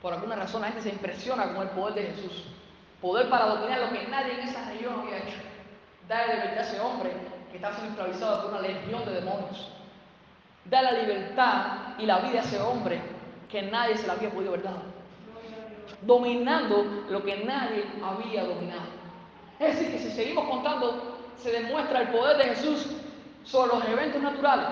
Por 0.00 0.12
alguna 0.12 0.36
razón 0.36 0.62
la 0.62 0.68
gente 0.68 0.82
se 0.82 0.90
impresiona 0.90 1.54
con 1.54 1.62
el 1.62 1.68
poder 1.70 1.94
de 1.94 2.12
Jesús. 2.12 2.44
Poder 3.00 3.28
para 3.28 3.46
dominar 3.46 3.80
lo 3.80 3.90
que 3.90 4.06
nadie 4.08 4.34
en 4.34 4.48
esa 4.48 4.68
región 4.68 5.00
había 5.00 5.18
hecho. 5.18 5.38
Darle 6.08 6.34
libertad 6.34 6.58
a 6.58 6.68
ese 6.68 6.80
hombre 6.80 7.10
que 7.50 7.56
está 7.56 7.72
siendo 7.72 7.90
esclavizado 7.90 8.42
por 8.42 8.52
una 8.52 8.60
legión 8.60 9.04
de 9.04 9.12
demonios. 9.12 9.70
Dar 10.64 10.84
la 10.84 10.92
libertad 10.92 11.98
y 11.98 12.06
la 12.06 12.18
vida 12.18 12.40
a 12.40 12.44
ese 12.44 12.60
hombre 12.60 13.00
que 13.52 13.62
nadie 13.62 13.98
se 13.98 14.06
la 14.06 14.14
había 14.14 14.30
podido 14.30 14.54
haber. 14.54 14.64
Dominando 16.00 17.04
lo 17.10 17.22
que 17.22 17.44
nadie 17.44 17.84
había 18.02 18.44
dominado. 18.44 19.02
Es 19.60 19.78
decir, 19.78 19.92
que 19.92 19.98
si 19.98 20.10
seguimos 20.10 20.48
contando, 20.48 21.18
se 21.36 21.52
demuestra 21.52 22.00
el 22.00 22.08
poder 22.08 22.38
de 22.38 22.44
Jesús 22.44 22.86
sobre 23.44 23.76
los 23.76 23.86
eventos 23.86 24.22
naturales, 24.22 24.66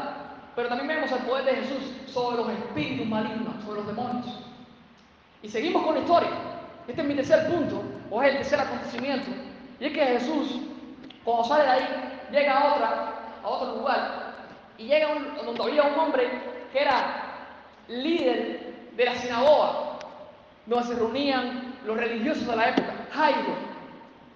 pero 0.56 0.68
también 0.68 0.88
vemos 0.88 1.12
el 1.12 1.18
poder 1.18 1.44
de 1.44 1.56
Jesús 1.56 1.92
sobre 2.06 2.38
los 2.38 2.48
espíritus 2.48 3.06
malignos, 3.06 3.62
sobre 3.64 3.80
los 3.80 3.86
demonios. 3.86 4.26
Y 5.42 5.48
seguimos 5.48 5.84
con 5.84 5.94
la 5.94 6.00
historia. 6.00 6.30
Este 6.88 7.02
es 7.02 7.06
mi 7.06 7.14
tercer 7.14 7.48
punto, 7.48 7.82
o 8.10 8.22
es 8.22 8.30
el 8.30 8.36
tercer 8.38 8.60
acontecimiento. 8.60 9.30
Y 9.78 9.84
es 9.84 9.92
que 9.92 10.06
Jesús, 10.06 10.60
cuando 11.22 11.44
sale 11.44 11.64
de 11.64 11.70
ahí, 11.70 11.88
llega 12.32 12.58
a, 12.58 12.74
otra, 12.74 13.14
a 13.42 13.48
otro 13.48 13.76
lugar 13.76 14.34
y 14.78 14.86
llega 14.86 15.08
donde 15.44 15.62
había 15.62 15.82
un 15.82 15.98
hombre 15.98 16.30
que 16.72 16.80
era 16.80 17.30
líder 17.88 18.69
de 19.00 19.06
la 19.06 19.16
sinagoga, 19.16 19.98
donde 20.66 20.88
se 20.88 20.94
reunían 20.94 21.74
los 21.86 21.96
religiosos 21.96 22.46
de 22.46 22.54
la 22.54 22.68
época, 22.68 23.08
Jairo, 23.10 23.56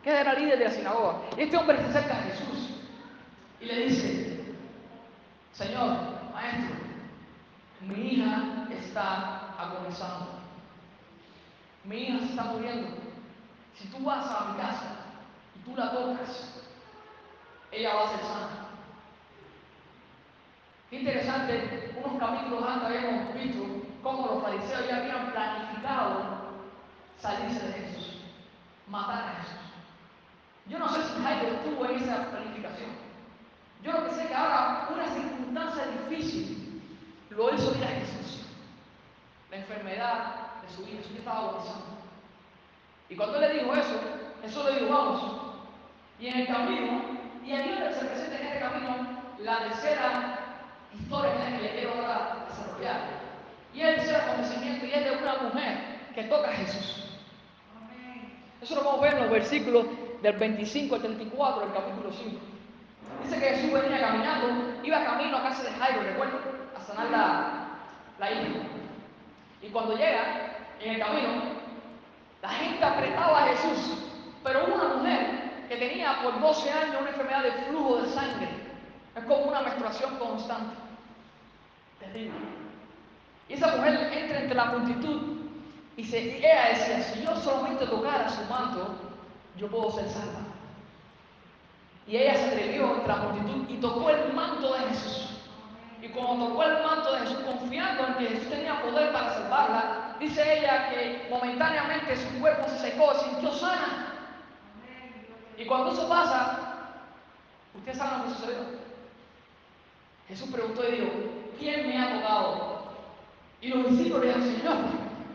que 0.03 0.09
era 0.09 0.33
líder 0.33 0.59
de 0.59 0.65
la 0.65 0.71
sinagoga. 0.71 1.19
Este 1.37 1.55
hombre 1.55 1.77
se 1.77 1.85
acerca 1.85 2.15
a 2.15 2.23
Jesús 2.23 2.71
y 3.61 3.67
le 3.67 3.85
dice, 3.85 4.55
Señor, 5.53 5.99
maestro, 6.33 6.77
mi 7.83 8.15
hija 8.15 8.67
está 8.71 9.55
agonizando. 9.59 10.31
Mi 11.85 11.99
hija 11.99 12.21
se 12.21 12.25
está 12.31 12.45
muriendo. 12.45 12.89
Si 13.79 13.89
tú 13.89 14.03
vas 14.03 14.25
a 14.31 14.47
mi 14.47 14.63
casa 14.63 14.97
y 15.57 15.59
tú 15.59 15.77
la 15.77 15.91
tocas, 15.91 16.63
ella 17.71 17.95
va 17.95 18.05
a 18.05 18.17
ser 18.17 18.21
sana. 18.21 18.69
Qué 20.89 21.01
interesante, 21.01 21.93
unos 22.03 22.19
capítulos 22.19 22.65
antes 22.67 22.89
habíamos 22.89 23.35
visto 23.35 23.84
cómo 24.05 24.27
los 24.27 24.43
fariseos 24.43 24.87
ya 24.87 24.99
habían 24.99 25.33
planificado 25.33 26.45
salirse 27.19 27.67
de 27.67 27.73
Jesús, 27.73 28.21
matar 28.87 29.25
a 29.25 29.43
Jesús. 29.43 29.59
Yo 30.67 30.79
no 30.79 30.89
sé 30.89 31.03
si 31.03 31.23
Jairo 31.23 31.49
estuvo 31.49 31.87
en 31.87 31.97
esa 31.97 32.31
planificación. 32.31 32.91
Yo 33.83 33.93
lo 33.93 34.05
que 34.05 34.15
sé 34.15 34.23
es 34.23 34.29
que 34.29 34.35
ahora 34.35 34.89
una 34.93 35.07
circunstancia 35.07 35.87
difícil 35.87 36.83
lo 37.31 37.55
hizo 37.55 37.75
ir 37.77 37.85
a 37.85 37.89
Jesús. 37.89 38.47
La 39.51 39.57
enfermedad 39.57 40.37
de 40.63 40.69
su 40.69 40.83
hija, 40.83 41.03
su 41.03 41.11
hija 41.11 41.19
estaba 41.19 41.39
agonizando. 41.39 41.99
Y 43.09 43.17
cuando 43.17 43.41
le 43.41 43.53
dijo 43.55 43.75
eso, 43.75 44.01
Jesús 44.43 44.65
le 44.67 44.81
dijo, 44.81 44.93
vamos. 44.93 45.23
Y 46.19 46.29
en 46.29 46.41
el 46.41 46.47
camino, 46.47 47.03
y 47.45 47.53
aquí 47.53 47.71
se 47.71 48.05
presenta 48.07 48.39
en 48.39 48.47
este 48.47 48.61
camino 48.61 48.97
la 49.39 49.59
tercera 49.61 50.39
historia 50.95 51.47
que 51.47 51.63
le 51.63 51.73
quiero 51.73 51.95
ahora 51.95 52.47
desarrollar. 52.49 53.24
Y 53.75 53.81
es 53.81 53.89
el 53.89 53.97
tercer 53.97 54.17
acontecimiento 54.17 54.87
y 54.87 54.93
es 54.93 55.05
de 55.05 55.17
una 55.17 55.37
mujer 55.39 55.79
que 56.15 56.23
toca 56.25 56.49
a 56.49 56.53
Jesús. 56.53 57.05
Eso 58.63 58.77
lo 58.77 58.85
vamos 58.85 59.01
a 59.01 59.03
ver 59.03 59.15
en 59.15 59.21
los 59.21 59.31
versículos 59.31 59.87
del 60.23 60.37
25 60.37 60.95
al 60.95 61.03
34 61.03 61.61
del 61.61 61.75
capítulo 61.75 62.13
5. 62.13 62.41
Dice 63.25 63.41
que 63.41 63.47
Jesús 63.47 63.73
venía 63.73 64.01
caminando, 64.01 64.81
iba 64.83 65.05
camino 65.05 65.37
a 65.37 65.43
casa 65.43 65.65
de 65.65 65.71
Jairo, 65.71 66.03
recuerdo, 66.03 66.39
a 66.77 66.81
sanar 66.81 67.11
la, 67.11 67.69
la 68.19 68.31
hija. 68.31 68.61
Y 69.61 69.69
cuando 69.69 69.97
llega 69.97 70.57
en 70.81 70.93
el 70.93 70.99
camino, 70.99 71.29
la 72.43 72.49
gente 72.49 72.85
apretaba 72.85 73.45
a 73.45 73.47
Jesús, 73.49 73.99
pero 74.43 74.67
una 74.67 74.95
mujer 74.95 75.67
que 75.69 75.77
tenía 75.77 76.23
por 76.23 76.41
12 76.41 76.71
años 76.71 76.97
una 77.01 77.11
enfermedad 77.11 77.43
de 77.43 77.53
flujo 77.65 78.03
de 78.03 78.09
sangre, 78.11 78.49
es 79.17 79.25
como 79.25 79.45
una 79.45 79.63
menstruación 79.63 80.17
constante. 80.19 80.77
Terrible. 81.99 82.64
Y 83.49 83.55
esa 83.55 83.77
mujer 83.77 84.11
entra 84.13 84.41
entre 84.41 84.55
la 84.55 84.65
multitud 84.67 85.35
y, 85.97 86.05
se, 86.05 86.39
ella 86.39 86.71
decía, 86.71 87.03
si 87.03 87.23
yo 87.23 87.37
solamente 87.37 87.87
tocara 87.87 88.29
su 88.29 88.43
manto, 88.45 88.95
yo 89.57 89.69
puedo 89.69 89.93
ser 89.93 90.09
salva. 90.09 90.41
Y 92.07 92.17
ella 92.17 92.35
se 92.35 92.47
atrevió 92.47 92.97
entre 92.97 93.09
la 93.09 93.17
multitud 93.17 93.69
y 93.69 93.77
tocó 93.77 94.11
el 94.11 94.33
manto 94.33 94.75
de 94.75 94.81
Jesús. 94.91 95.31
Y 96.03 96.09
cuando 96.09 96.49
tocó 96.49 96.65
el 96.65 96.83
manto 96.83 97.13
de 97.13 97.21
Jesús, 97.21 97.39
confiando 97.45 98.07
en 98.07 98.15
que 98.15 98.27
Jesús 98.27 98.51
tenía 98.51 98.83
poder 98.83 99.13
para 99.13 99.35
salvarla, 99.35 100.17
dice 100.19 100.59
ella 100.59 100.91
que 100.91 101.29
momentáneamente 101.31 102.17
su 102.17 102.41
cuerpo 102.41 102.69
se 102.69 102.79
secó, 102.79 103.15
se 103.15 103.31
sintió 103.31 103.53
sana. 103.53 104.13
Y 105.57 105.65
cuando 105.65 105.93
eso 105.93 106.09
pasa, 106.09 106.59
ustedes 107.75 107.97
saben 107.97 108.19
lo 108.19 108.25
que 108.25 108.31
sucedió. 108.35 108.59
Jesús 110.29 110.51
preguntó 110.51 110.89
y 110.89 110.93
dijo, 110.93 111.13
¿quién 111.59 111.89
me 111.89 111.99
ha 111.99 112.15
tocado? 112.15 112.74
Y 113.65 113.69
los 113.69 113.89
discípulos 113.89 114.21
le 114.21 114.27
dijeron, 114.27 114.57
Señor, 114.59 114.77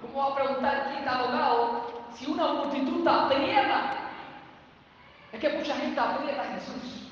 ¿cómo 0.04 0.20
va 0.20 0.32
a 0.32 0.36
preguntar 0.36 0.92
quién 0.94 1.10
ha 1.10 1.18
tocado 1.18 2.04
si 2.14 2.28
una 2.28 2.54
multitud 2.54 3.08
aprieta? 3.08 4.12
Es 5.32 5.40
que 5.40 5.50
mucha 5.50 5.76
gente 5.76 6.00
aprieta 6.00 6.44
a 6.44 6.54
Jesús. 6.54 7.10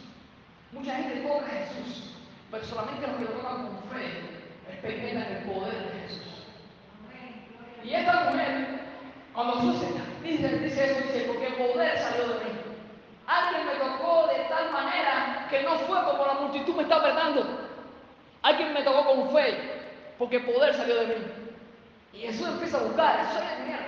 Mucha 0.71 0.93
gente 0.93 1.21
toca 1.21 1.47
a 1.47 1.49
Jesús. 1.49 2.13
Pero 2.51 2.63
solamente 2.65 3.07
los 3.07 3.15
que 3.17 3.23
lo 3.23 3.31
tocan 3.31 3.65
con 3.65 3.89
fe 3.89 4.29
experimentan 4.69 5.37
el 5.37 5.43
poder 5.45 5.91
de 5.91 5.99
Jesús. 6.01 6.45
Y 7.83 7.93
esta 7.95 8.29
mujer, 8.29 8.79
cuando 9.33 9.53
Jesús 9.55 9.85
dice, 10.21 10.59
dice 10.59 10.85
eso, 10.85 11.01
dice, 11.01 11.25
porque 11.25 11.47
el 11.47 11.53
poder 11.55 11.97
salió 11.97 12.27
de 12.27 12.45
mí. 12.45 12.51
Alguien 13.25 13.65
me 13.65 13.73
tocó 13.73 14.27
de 14.27 14.43
tal 14.49 14.71
manera 14.71 15.47
que 15.49 15.63
no 15.63 15.79
fue 15.79 15.97
como 16.03 16.27
la 16.27 16.33
multitud 16.35 16.75
me 16.75 16.83
está 16.83 16.97
apretando. 16.97 17.43
Alguien 18.43 18.71
me 18.71 18.83
tocó 18.83 19.03
con 19.03 19.31
fe, 19.31 19.76
porque 20.17 20.39
poder 20.39 20.73
salió 20.73 20.95
de 20.95 21.07
mí. 21.07 21.13
Y 22.13 22.17
Jesús 22.21 22.47
empieza 22.47 22.77
a 22.77 22.83
buscar, 22.83 23.19
eso 23.29 23.39
es 23.39 23.57
genial. 23.57 23.87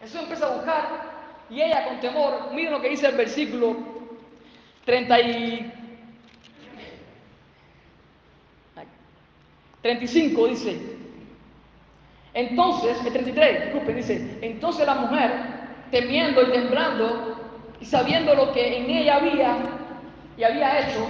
Jesús 0.00 0.20
empieza 0.20 0.46
a 0.46 0.56
buscar 0.56 1.16
y 1.50 1.62
ella 1.62 1.84
con 1.84 2.00
temor, 2.00 2.52
miren 2.52 2.72
lo 2.72 2.80
que 2.80 2.90
dice 2.90 3.08
el 3.08 3.16
versículo 3.16 3.76
30 4.84 5.20
y 5.20 5.72
35 9.82 10.48
dice, 10.48 10.80
entonces, 12.34 12.98
el 13.06 13.12
33, 13.12 13.64
disculpen, 13.66 13.96
dice, 13.96 14.38
entonces 14.42 14.84
la 14.84 14.96
mujer, 14.96 15.30
temiendo 15.92 16.42
y 16.42 16.50
temblando, 16.50 17.36
y 17.80 17.84
sabiendo 17.84 18.34
lo 18.34 18.52
que 18.52 18.78
en 18.78 18.90
ella 18.90 19.16
había 19.16 19.56
y 20.36 20.42
había 20.42 20.80
hecho, 20.80 21.06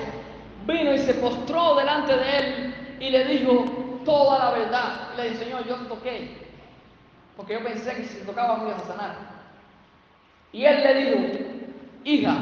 vino 0.67 0.95
y 0.95 0.99
se 0.99 1.15
postró 1.15 1.77
delante 1.77 2.17
de 2.17 2.39
él 2.39 2.75
y 3.01 3.11
le 3.11 3.25
dijo 3.25 3.86
toda 4.07 4.39
la 4.39 4.51
verdad. 4.53 5.15
Le 5.17 5.31
dijo, 5.31 5.45
Señor, 5.45 5.67
yo 5.67 5.77
toqué, 5.89 6.39
porque 7.37 7.53
yo 7.53 7.63
pensé 7.63 7.95
que 7.95 8.05
si 8.05 8.25
tocaba 8.25 8.57
me 8.57 8.71
ibas 8.71 8.83
a 8.85 8.87
sanar. 8.87 9.17
Y 10.53 10.65
él 10.65 10.83
le 10.83 10.95
dijo, 10.95 11.45
hija, 12.05 12.37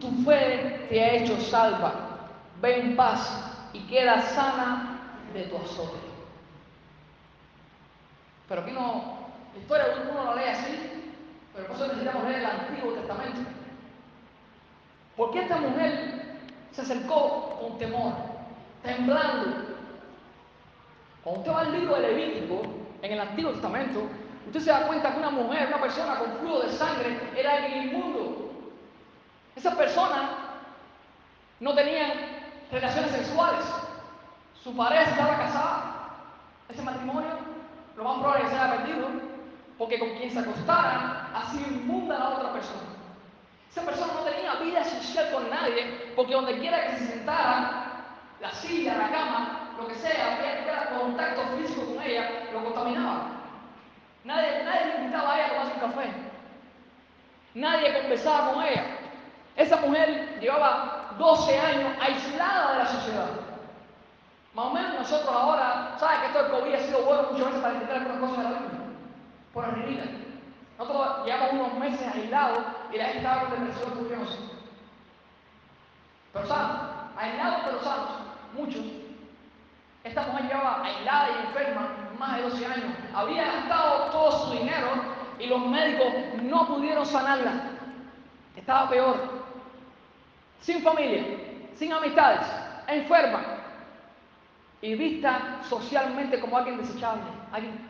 tu 0.00 0.10
fe 0.24 0.86
te 0.88 1.02
ha 1.02 1.12
hecho 1.16 1.38
salva, 1.40 1.92
ve 2.62 2.80
en 2.80 2.96
paz 2.96 3.52
y 3.74 3.80
queda 3.80 4.22
sana 4.22 5.18
de 5.34 5.42
tu 5.44 5.56
azote. 5.56 5.98
Pero 8.48 8.62
aquí 8.62 8.72
no, 8.72 9.18
la 9.54 9.60
historia 9.60 9.86
uno 10.10 10.24
lo 10.24 10.36
lee 10.36 10.48
así, 10.48 10.78
pero 11.54 11.66
por 11.66 11.76
eso 11.76 11.86
necesitamos 11.88 12.24
leer 12.24 12.38
el 12.38 12.46
Antiguo 12.46 12.92
Testamento. 12.92 13.40
Porque 15.16 15.40
esta 15.40 15.56
mujer 15.58 16.22
se 16.72 16.82
acercó 16.82 17.58
con 17.60 17.78
temor, 17.78 18.14
temblando. 18.82 19.71
Cuando 21.22 21.40
usted 21.40 21.52
va 21.52 21.60
al 21.60 21.72
libro 21.72 21.94
de 21.94 22.00
Levítico, 22.00 22.62
en 23.00 23.12
el 23.12 23.20
Antiguo 23.20 23.52
Testamento, 23.52 24.02
usted 24.46 24.60
se 24.60 24.70
da 24.70 24.86
cuenta 24.86 25.12
que 25.12 25.18
una 25.18 25.30
mujer, 25.30 25.68
una 25.68 25.80
persona 25.80 26.18
con 26.18 26.32
flujo 26.38 26.60
de 26.60 26.72
sangre, 26.72 27.20
era 27.36 27.54
alguien 27.54 27.88
inmundo. 27.88 28.50
Esas 29.54 29.74
personas 29.76 30.30
no 31.60 31.74
tenían 31.74 32.10
relaciones 32.72 33.12
sexuales. 33.12 33.64
Su 34.62 34.76
pareja 34.76 35.10
estaba 35.10 35.36
casada. 35.36 36.08
Ese 36.68 36.82
matrimonio, 36.82 37.38
lo 37.96 38.04
más 38.04 38.18
probable 38.18 38.44
que 38.44 38.50
se 38.50 38.58
haya 38.58 38.76
perdido, 38.76 39.08
porque 39.78 39.98
con 39.98 40.10
quien 40.16 40.30
se 40.30 40.40
acostara, 40.40 41.30
así 41.34 41.58
inmunda 41.58 42.16
a 42.16 42.18
la 42.18 42.28
otra 42.30 42.52
persona. 42.52 42.82
Esa 43.70 43.82
persona 43.82 44.12
no 44.12 44.20
tenía 44.20 44.54
vida 44.56 44.84
social 44.84 45.30
con 45.32 45.48
nadie, 45.48 46.12
porque 46.16 46.34
donde 46.34 46.58
quiera 46.58 46.88
que 46.88 46.98
se 46.98 47.06
sentara, 47.06 48.04
la 48.40 48.50
silla, 48.50 48.98
la 48.98 49.10
cama, 49.10 49.61
lo 49.78 49.88
que 49.88 49.94
sea, 49.94 50.36
había 50.36 50.64
que 50.64 50.72
contacto 51.02 51.42
físico 51.56 51.86
con 51.86 52.02
ella, 52.02 52.48
lo 52.52 52.64
contaminaba. 52.64 53.26
Nadie, 54.24 54.64
nadie 54.64 54.86
le 54.86 54.98
invitaba 55.00 55.32
a 55.32 55.36
ella 55.36 55.46
a 55.46 55.50
tomarse 55.50 55.74
un 55.74 55.80
café. 55.80 56.12
Nadie 57.54 58.00
conversaba 58.00 58.52
con 58.52 58.62
ella. 58.62 58.84
Esa 59.56 59.76
mujer 59.78 60.38
llevaba 60.40 61.14
12 61.18 61.58
años 61.58 61.92
aislada 62.00 62.72
de 62.72 62.78
la 62.78 62.86
sociedad. 62.86 63.28
Más 64.54 64.66
o 64.66 64.70
menos 64.70 64.94
nosotros 64.94 65.34
ahora, 65.34 65.96
¿sabes 65.98 66.20
que 66.20 66.26
esto 66.26 66.42
del 66.42 66.52
COVID 66.52 66.74
ha 66.74 66.78
sido 66.80 67.02
bueno 67.02 67.22
muchas 67.32 67.46
veces 67.46 67.60
para 67.60 67.74
entender 67.74 67.96
algunas 67.96 68.20
cosas 68.20 68.36
de 68.36 68.42
la 68.42 68.58
Biblia? 68.60 68.80
Por 69.52 69.64
arriba. 69.64 70.04
Nosotros 70.78 71.26
llevamos 71.26 71.52
unos 71.52 71.74
meses 71.78 72.14
aislados 72.14 72.58
y 72.92 72.96
la 72.96 73.04
gente 73.04 73.18
estaba 73.18 73.40
con 73.42 73.50
depresión 73.50 73.90
curiosa. 73.90 74.38
Pero 76.32 76.46
sanos, 76.46 76.80
aislados 77.16 77.60
pero 77.64 77.80
sanos, 77.82 78.10
muchos. 78.54 79.01
Esta 80.04 80.22
mujer 80.22 80.48
llevaba 80.48 80.84
aislada 80.84 81.28
y 81.30 81.46
enferma 81.46 81.88
más 82.18 82.36
de 82.36 82.42
12 82.42 82.66
años. 82.66 82.94
Había 83.14 83.44
gastado 83.44 84.10
todo 84.10 84.46
su 84.46 84.52
dinero 84.58 84.88
y 85.38 85.46
los 85.46 85.66
médicos 85.66 86.12
no 86.42 86.66
pudieron 86.66 87.06
sanarla. 87.06 87.52
Estaba 88.56 88.88
peor. 88.88 89.42
Sin 90.60 90.82
familia, 90.82 91.24
sin 91.74 91.92
amistades, 91.92 92.46
enferma 92.86 93.40
y 94.80 94.94
vista 94.94 95.60
socialmente 95.68 96.40
como 96.40 96.58
alguien 96.58 96.78
desechable. 96.78 97.22
Alguien 97.52 97.88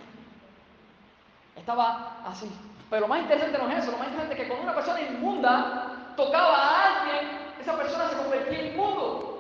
estaba 1.57 2.18
así. 2.27 2.51
Pero 2.88 3.03
lo 3.03 3.09
más 3.09 3.20
interesante 3.20 3.59
no 3.59 3.70
es 3.70 3.79
eso, 3.79 3.92
lo 3.92 3.98
más 3.98 4.09
interesante 4.09 4.35
es 4.35 4.40
que 4.40 4.48
cuando 4.48 4.64
una 4.64 4.75
persona 4.75 5.01
inmunda 5.01 6.14
tocaba 6.16 6.57
a 6.57 7.01
alguien, 7.01 7.38
esa 7.61 7.77
persona 7.77 8.09
se 8.09 8.16
convertía 8.16 8.61
en 8.61 8.66
inmundo. 8.75 9.32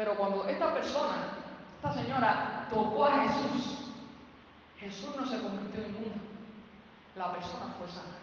Pero 0.00 0.14
cuando 0.14 0.48
esta 0.48 0.72
persona, 0.72 1.28
esta 1.76 1.92
señora, 1.92 2.66
tocó 2.70 3.04
a 3.04 3.20
Jesús, 3.20 3.92
Jesús 4.78 5.14
no 5.14 5.26
se 5.26 5.42
convirtió 5.42 5.84
en 5.84 5.90
inmundo. 5.90 6.20
La 7.16 7.30
persona 7.30 7.66
fue 7.76 7.86
sana. 7.86 8.16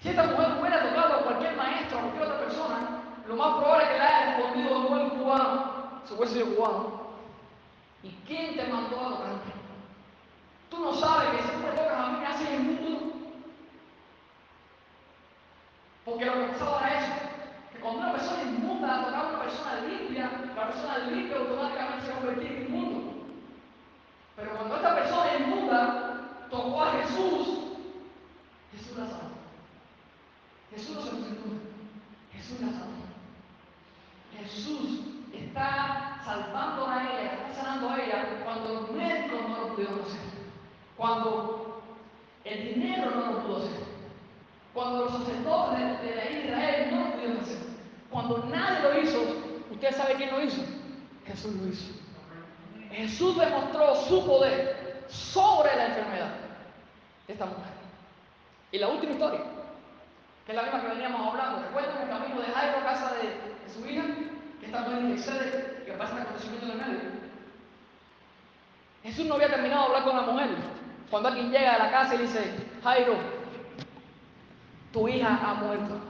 Si 0.00 0.08
esta 0.08 0.24
mujer 0.24 0.58
hubiera 0.58 0.88
tocado 0.88 1.14
a 1.14 1.22
cualquier 1.22 1.56
maestro, 1.56 1.98
a 1.98 2.02
cualquier 2.02 2.24
otra 2.24 2.38
persona, 2.40 3.00
lo 3.28 3.36
más 3.36 3.58
probable 3.58 3.84
es 3.84 3.90
que 3.90 3.98
le 3.98 4.04
haya 4.04 4.36
respondido 4.36 4.78
un 4.80 4.88
buen 4.88 5.10
cubano, 5.10 6.00
se 6.04 6.14
hubiese 6.14 6.34
sido 6.34 6.56
cubano. 6.56 7.00
¿Y 8.02 8.10
quién 8.26 8.56
te 8.56 8.66
mandó 8.66 9.00
a 9.00 9.10
tocarte? 9.10 9.52
Tú 10.68 10.80
no 10.80 10.94
sabes 10.94 11.28
que 11.30 11.42
si 11.48 11.56
me 11.58 11.70
tocas 11.70 11.96
a 11.96 12.08
mí 12.08 12.24
haces 12.24 12.50
inmundo. 12.50 13.14
Porque 16.04 16.24
lo 16.24 16.34
que 16.34 16.46
pasaba 16.54 16.90
era 16.90 16.98
eso, 16.98 17.25
cuando 17.86 18.02
una 18.02 18.12
persona 18.14 18.42
inmunda 18.42 19.04
tocaba 19.04 19.28
a 19.28 19.28
una 19.28 19.42
persona 19.42 19.80
limpia, 19.82 20.30
la 20.56 20.66
persona 20.66 20.98
limpia 21.06 21.36
automáticamente 21.36 22.06
se 22.06 22.12
convertía 22.14 22.50
en 22.50 22.62
inmundo. 22.62 23.12
Pero 24.34 24.50
cuando 24.56 24.74
esta 24.74 24.94
persona 24.96 25.36
inmunda 25.38 26.48
tocó 26.50 26.82
a 26.82 26.92
Jesús, 26.94 27.58
Jesús 28.72 28.98
la 28.98 29.06
sanó. 29.06 29.30
se 30.74 30.92
crucificó. 30.94 31.48
Jesús 32.32 32.60
la 32.60 32.72
salvó. 32.72 33.06
Jesús 34.36 35.00
está 35.32 36.20
salvando 36.24 36.88
a 36.88 37.04
ella, 37.04 37.34
está 37.34 37.62
sanando 37.62 37.90
a 37.90 38.00
ella 38.00 38.42
cuando 38.42 38.74
los 38.74 38.90
médicos 38.90 39.48
no 39.48 39.58
lo 39.58 39.68
pudieron 39.68 40.00
hacer. 40.00 40.20
Cuando 40.96 41.84
el 42.42 42.74
dinero 42.74 43.12
no 43.12 43.26
lo 43.26 43.42
pudo 43.44 43.56
hacer. 43.58 43.86
Cuando 44.74 45.04
los 45.04 45.12
sacerdotes 45.12 45.78
de, 45.78 46.08
de, 46.08 46.14
de 46.16 46.46
Israel 46.46 46.88
no 46.90 47.04
lo 47.04 47.12
pudieron 47.12 47.38
hacer. 47.38 47.65
Cuando 48.10 48.38
nadie 48.50 48.82
lo 48.82 49.00
hizo, 49.00 49.22
¿usted 49.70 49.96
sabe 49.96 50.14
quién 50.14 50.30
lo 50.30 50.42
hizo? 50.42 50.62
Jesús 51.26 51.54
lo 51.54 51.68
hizo. 51.68 51.92
Jesús 52.90 53.38
demostró 53.38 53.94
su 53.94 54.26
poder 54.26 55.04
sobre 55.08 55.76
la 55.76 55.86
enfermedad 55.86 56.30
de 57.26 57.32
esta 57.32 57.46
mujer. 57.46 57.72
Y 58.72 58.78
la 58.78 58.88
última 58.88 59.12
historia, 59.12 59.40
que 60.44 60.52
es 60.52 60.56
la 60.56 60.62
misma 60.62 60.80
que 60.80 60.88
veníamos 60.88 61.28
hablando. 61.28 61.62
¿Recuerdan 61.62 62.02
el 62.02 62.08
camino 62.08 62.40
de 62.40 62.52
Jairo 62.52 62.78
a 62.78 62.84
casa 62.84 63.14
de, 63.14 63.22
de 63.22 63.72
su 63.72 63.86
hija? 63.86 64.04
Que 64.60 64.66
está 64.66 64.80
muy 64.80 65.12
excede, 65.12 65.82
que 65.84 65.92
pasa 65.92 66.16
el 66.16 66.22
acontecimiento 66.22 66.66
en 66.66 66.72
el 66.72 66.78
medio. 66.78 67.00
Jesús 69.02 69.26
no 69.26 69.34
había 69.34 69.48
terminado 69.48 69.82
de 69.82 69.86
hablar 69.86 70.04
con 70.04 70.16
la 70.16 70.32
mujer. 70.32 70.48
Cuando 71.10 71.28
alguien 71.28 71.50
llega 71.50 71.74
a 71.74 71.78
la 71.78 71.90
casa 71.90 72.14
y 72.14 72.18
dice, 72.18 72.54
Jairo, 72.82 73.16
tu 74.92 75.08
hija 75.08 75.38
ha 75.42 75.54
muerto. 75.54 76.00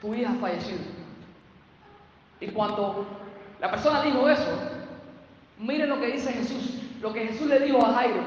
Tu 0.00 0.14
hija 0.14 0.30
ha 0.30 0.34
fallecido. 0.34 0.80
Y 2.40 2.48
cuando 2.48 3.06
la 3.60 3.70
persona 3.70 4.02
dijo 4.02 4.28
eso, 4.28 4.58
miren 5.58 5.88
lo 5.88 6.00
que 6.00 6.12
dice 6.12 6.32
Jesús, 6.32 6.82
lo 7.00 7.12
que 7.12 7.28
Jesús 7.28 7.46
le 7.46 7.60
dijo 7.60 7.84
a 7.84 7.94
Jairo, 7.94 8.22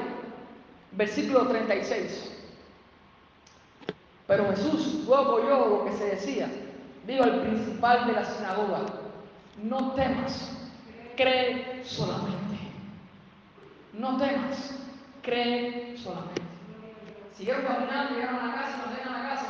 versículo 0.92 1.46
36. 1.46 2.38
Pero 4.26 4.48
Jesús 4.50 5.04
luego 5.06 5.34
oyó 5.34 5.66
lo 5.66 5.84
que 5.84 5.92
se 5.96 6.04
decía, 6.04 6.48
dijo 7.06 7.24
al 7.24 7.40
principal 7.40 8.06
de 8.06 8.12
la 8.12 8.24
sinagoga, 8.24 8.80
no 9.62 9.92
temas, 9.92 10.56
cree 11.16 11.82
solamente. 11.84 12.58
No 13.92 14.16
temas, 14.16 14.78
cree 15.22 15.96
solamente. 15.98 16.42
Siguieron 17.36 17.64
caminando, 17.64 18.14
llegaron 18.14 18.40
a 18.40 18.46
la 18.46 18.54
casa, 18.54 18.78
cuando 18.78 18.96
llegan 18.96 19.14
a 19.14 19.22
la 19.22 19.28
casa, 19.30 19.49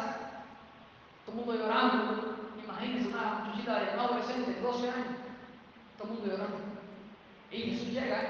todo 1.31 1.43
el 1.43 1.47
mundo 1.47 1.55
llorando. 1.55 2.37
Imagínense 2.63 3.09
una 3.09 3.45
muchachita 3.45 3.81
de 3.81 3.95
un 3.95 4.01
adolescente 4.01 4.53
de 4.53 4.61
12 4.61 4.91
años, 4.91 5.07
todo 5.97 6.09
el 6.09 6.15
mundo 6.15 6.31
llorando. 6.31 6.59
Y 7.51 7.63
Jesús 7.63 7.89
llega 7.89 8.23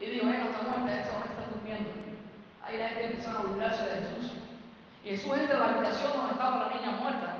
y 0.00 0.06
dijo, 0.06 0.26
ella 0.26 0.44
no 0.44 0.50
está 0.50 0.62
muerta, 0.62 1.00
esta 1.00 1.18
mujer 1.18 1.30
está 1.30 1.50
durmiendo. 1.54 1.90
Ahí 2.62 2.78
la 2.78 2.88
gente 2.88 3.04
empezaron 3.06 3.36
a 3.36 3.48
burlarse 3.48 3.84
de 3.84 4.00
Jesús. 4.02 4.32
Y 5.04 5.08
Jesús 5.10 5.32
entra 5.36 5.56
a 5.56 5.60
la 5.60 5.74
habitación 5.74 6.12
donde 6.12 6.32
estaba 6.32 6.68
la 6.68 6.74
niña 6.74 6.90
muerta. 6.92 7.36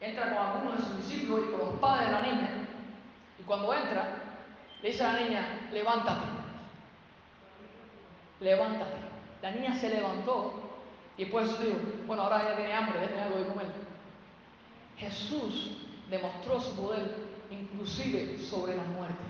Entra 0.00 0.34
con 0.34 0.46
algunos 0.46 0.78
de 0.78 0.84
sus 0.84 0.96
discípulos 0.98 1.46
y 1.46 1.50
con 1.52 1.60
los 1.60 1.78
padres 1.80 2.06
de 2.08 2.12
la 2.12 2.22
niña. 2.22 2.50
Y 3.38 3.42
cuando 3.42 3.72
entra, 3.72 4.08
le 4.82 4.90
dice 4.90 5.04
a 5.04 5.12
la 5.12 5.20
niña, 5.20 5.68
levántate. 5.72 6.26
Levántate. 8.40 8.96
La 9.40 9.50
niña 9.50 9.74
se 9.76 9.88
levantó 9.88 10.65
y 11.16 11.24
después 11.24 11.46
Jesús 11.46 11.64
dijo, 11.64 11.78
bueno, 12.06 12.22
ahora 12.22 12.42
ella 12.42 12.56
tiene 12.56 12.74
hambre, 12.74 13.00
déjeme 13.00 13.22
algo 13.22 13.38
de 13.38 13.46
comer. 13.46 13.66
Jesús 14.98 15.78
demostró 16.10 16.60
su 16.60 16.74
poder 16.76 17.14
inclusive 17.50 18.38
sobre 18.38 18.76
la 18.76 18.82
muerte. 18.84 19.24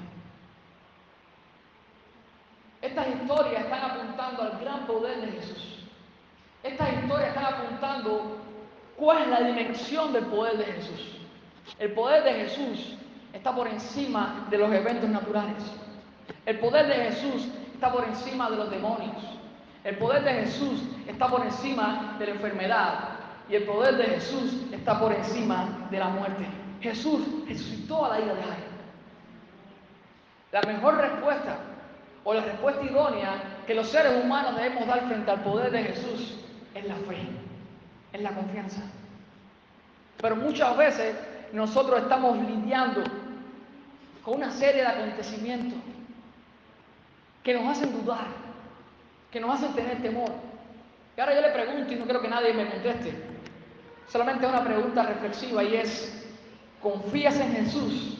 Estas 2.83 3.09
historias 3.09 3.65
están 3.65 3.91
apuntando 3.91 4.43
al 4.43 4.59
gran 4.61 4.87
poder 4.87 5.21
de 5.21 5.33
Jesús. 5.33 5.79
Estas 6.63 6.93
historias 6.95 7.29
están 7.29 7.55
apuntando 7.55 8.37
cuál 8.97 9.23
es 9.23 9.29
la 9.29 9.41
dimensión 9.43 10.13
del 10.13 10.27
poder 10.27 10.59
de 10.59 10.65
Jesús. 10.65 11.17
El 11.79 11.93
poder 11.93 12.25
de 12.25 12.33
Jesús 12.33 12.97
está 13.33 13.55
por 13.55 13.69
encima 13.69 14.47
de 14.51 14.59
los 14.59 14.73
eventos 14.73 15.09
naturales. 15.09 15.63
El 16.45 16.59
poder 16.59 16.87
de 16.87 16.95
Jesús 16.95 17.49
está 17.75 17.93
por 17.93 18.05
encima 18.05 18.51
de 18.51 18.57
los 18.57 18.71
demonios. 18.71 19.36
El 19.87 19.99
poder 19.99 20.25
de 20.25 20.33
Jesús 20.33 20.83
está 21.07 21.29
por 21.29 21.43
encima 21.43 22.17
de 22.19 22.27
la 22.27 22.33
enfermedad. 22.33 23.09
Y 23.49 23.55
el 23.55 23.63
poder 23.63 23.97
de 23.97 24.05
Jesús 24.05 24.67
está 24.73 24.99
por 24.99 25.13
encima 25.13 25.87
de 25.93 25.99
la 26.01 26.09
muerte. 26.09 26.45
Jesús 26.81 27.21
resucitó 27.47 28.05
a 28.05 28.09
la 28.09 28.21
hija 28.21 28.35
de 28.35 28.43
Jairo. 28.43 28.67
La 30.51 30.63
mejor 30.63 30.97
respuesta 30.97 31.59
o 32.25 32.35
la 32.35 32.41
respuesta 32.41 32.83
idónea 32.83 33.63
que 33.65 33.75
los 33.77 33.87
seres 33.87 34.25
humanos 34.25 34.57
debemos 34.57 34.89
dar 34.89 35.07
frente 35.07 35.31
al 35.31 35.43
poder 35.45 35.71
de 35.71 35.85
Jesús 35.85 36.37
es 36.75 36.85
la 36.85 36.97
fe, 36.97 37.19
es 38.13 38.21
la 38.23 38.31
confianza. 38.31 38.83
Pero 40.21 40.35
muchas 40.35 40.77
veces 40.77 41.15
nosotros 41.53 42.01
estamos 42.01 42.37
lidiando 42.39 43.05
con 44.25 44.35
una 44.35 44.51
serie 44.51 44.83
de 44.83 44.89
acontecimientos 44.89 45.79
que 47.45 47.55
nos 47.55 47.69
hacen 47.69 47.93
dudar, 47.93 48.46
que 49.31 49.41
nos 49.41 49.55
hacen 49.55 49.75
tener 49.75 50.01
temor. 50.03 50.31
Y 51.17 51.21
ahora 51.21 51.35
yo 51.35 51.41
le 51.41 51.51
pregunto 51.51 51.93
y 51.93 51.97
no 51.97 52.05
quiero 52.05 52.21
que 52.21 52.29
nadie 52.29 52.53
me 52.53 52.69
conteste, 52.69 53.15
solamente 54.09 54.47
una 54.47 54.63
pregunta 54.63 55.03
reflexiva 55.03 55.65
y 55.65 55.77
es, 55.77 56.27
¿confías 56.83 57.39
en 57.41 57.53
Jesús 57.53 58.19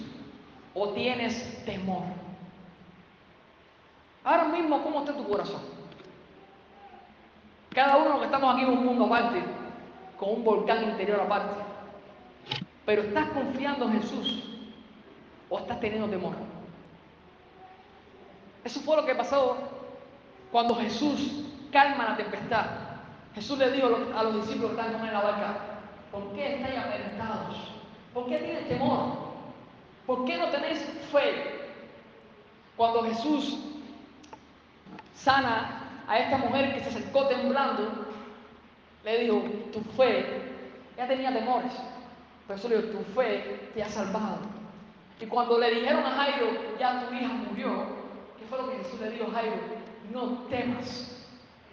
o 0.75 0.91
tienes 0.91 1.65
temor? 1.65 2.05
Ahora 4.25 4.45
mismo, 4.45 4.83
¿cómo 4.83 5.01
está 5.01 5.13
tu 5.15 5.29
corazón? 5.29 5.61
Cada 7.73 7.99
uno 7.99 8.19
que 8.19 8.25
estamos 8.25 8.55
aquí 8.55 8.65
en 8.65 8.71
un 8.71 8.87
mundo 8.87 9.05
aparte, 9.05 9.43
con 10.19 10.31
un 10.31 10.45
volcán 10.45 10.83
interior 10.83 11.21
aparte. 11.21 11.63
Pero 12.87 13.03
¿estás 13.03 13.29
confiando 13.29 13.85
en 13.85 14.01
Jesús 14.01 14.45
o 15.51 15.59
estás 15.59 15.79
teniendo 15.81 16.09
temor? 16.09 16.35
Eso 18.65 18.81
fue 18.81 18.97
lo 18.97 19.05
que 19.05 19.15
pasó 19.15 19.76
cuando 20.51 20.75
Jesús 20.77 21.45
calma 21.73 22.11
la 22.11 22.17
tempestad. 22.17 22.67
Jesús 23.35 23.59
le 23.59 23.71
dijo 23.71 23.89
a 24.17 24.23
los 24.23 24.47
discípulos 24.47 24.71
que 24.71 24.81
estaban 24.81 24.93
con 24.93 25.03
él 25.03 25.09
en 25.09 25.15
la 25.15 25.21
barca, 25.21 25.57
¿por 26.11 26.33
qué 26.33 26.55
estáis 26.55 26.79
amedrentados? 26.79 27.57
¿Por 28.15 28.27
qué 28.29 28.39
tienes 28.39 28.69
temor? 28.69 29.27
¿Por 30.07 30.25
qué 30.25 30.39
no 30.39 30.49
tenéis 30.49 30.79
fe? 31.13 31.69
Cuando 32.77 33.03
Jesús 33.03 33.59
sana 35.15 35.83
a 36.09 36.19
esta 36.19 36.39
mujer 36.39 36.75
que 36.75 36.81
se 36.85 36.91
acercó 36.91 37.27
temblando, 37.27 38.07
le 39.05 39.19
dijo, 39.19 39.43
tu 39.73 39.81
fe, 39.97 40.43
ella 40.97 41.09
tenía 41.09 41.33
temores, 41.33 41.73
pero 42.47 42.59
Jesús 42.59 42.71
le 42.71 42.83
dijo, 42.83 42.99
tu 42.99 43.05
fe 43.13 43.71
te 43.75 43.83
ha 43.83 43.89
salvado. 43.89 44.39
Y 45.21 45.27
cuando 45.27 45.59
le 45.59 45.75
dijeron 45.75 46.05
a 46.05 46.11
Jairo, 46.11 46.49
ya 46.79 47.07
tu 47.07 47.15
hija 47.15 47.29
murió, 47.29 47.87
¿qué 48.39 48.45
fue 48.47 48.59
lo 48.59 48.71
que 48.71 48.77
Jesús 48.79 49.01
le 49.01 49.11
dijo 49.11 49.27
a 49.31 49.35
Jairo? 49.35 49.57
No 50.13 50.47
temas, 50.49 51.17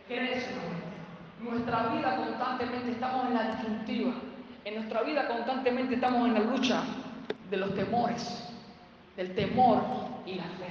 solamente. 0.07 0.93
Nuestra 1.39 1.87
vida 1.87 2.15
constantemente 2.15 2.91
estamos 2.91 3.27
en 3.27 3.33
la 3.33 3.55
disyuntiva. 3.55 4.13
En 4.63 4.75
nuestra 4.75 5.01
vida 5.03 5.27
constantemente 5.27 5.95
estamos 5.95 6.27
en 6.27 6.33
la 6.35 6.39
lucha 6.39 6.83
de 7.49 7.57
los 7.57 7.75
temores, 7.75 8.49
del 9.17 9.35
temor 9.35 9.81
y 10.25 10.35
la 10.35 10.43
fe. 10.43 10.69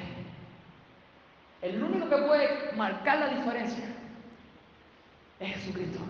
El 1.60 1.82
único 1.82 2.08
que 2.08 2.16
puede 2.16 2.72
marcar 2.74 3.18
la 3.18 3.28
diferencia 3.28 3.84
es 5.38 5.54
Jesucristo. 5.56 6.00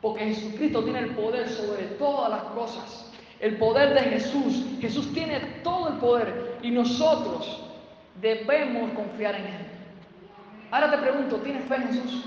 Porque 0.00 0.26
Jesucristo 0.26 0.84
tiene 0.84 1.00
el 1.00 1.10
poder 1.10 1.48
sobre 1.48 1.82
todas 1.98 2.30
las 2.30 2.42
cosas. 2.54 3.12
El 3.40 3.56
poder 3.56 3.94
de 3.94 4.00
Jesús. 4.00 4.64
Jesús 4.80 5.12
tiene 5.12 5.40
todo 5.64 5.88
el 5.88 5.94
poder 5.94 6.58
y 6.62 6.70
nosotros 6.70 7.64
debemos 8.20 8.92
confiar 8.92 9.34
en 9.34 9.46
Él. 9.46 9.77
Ahora 10.70 10.90
te 10.90 10.98
pregunto, 10.98 11.36
¿tienes 11.38 11.66
fe 11.66 11.76
en 11.76 11.88
Jesús? 11.88 12.24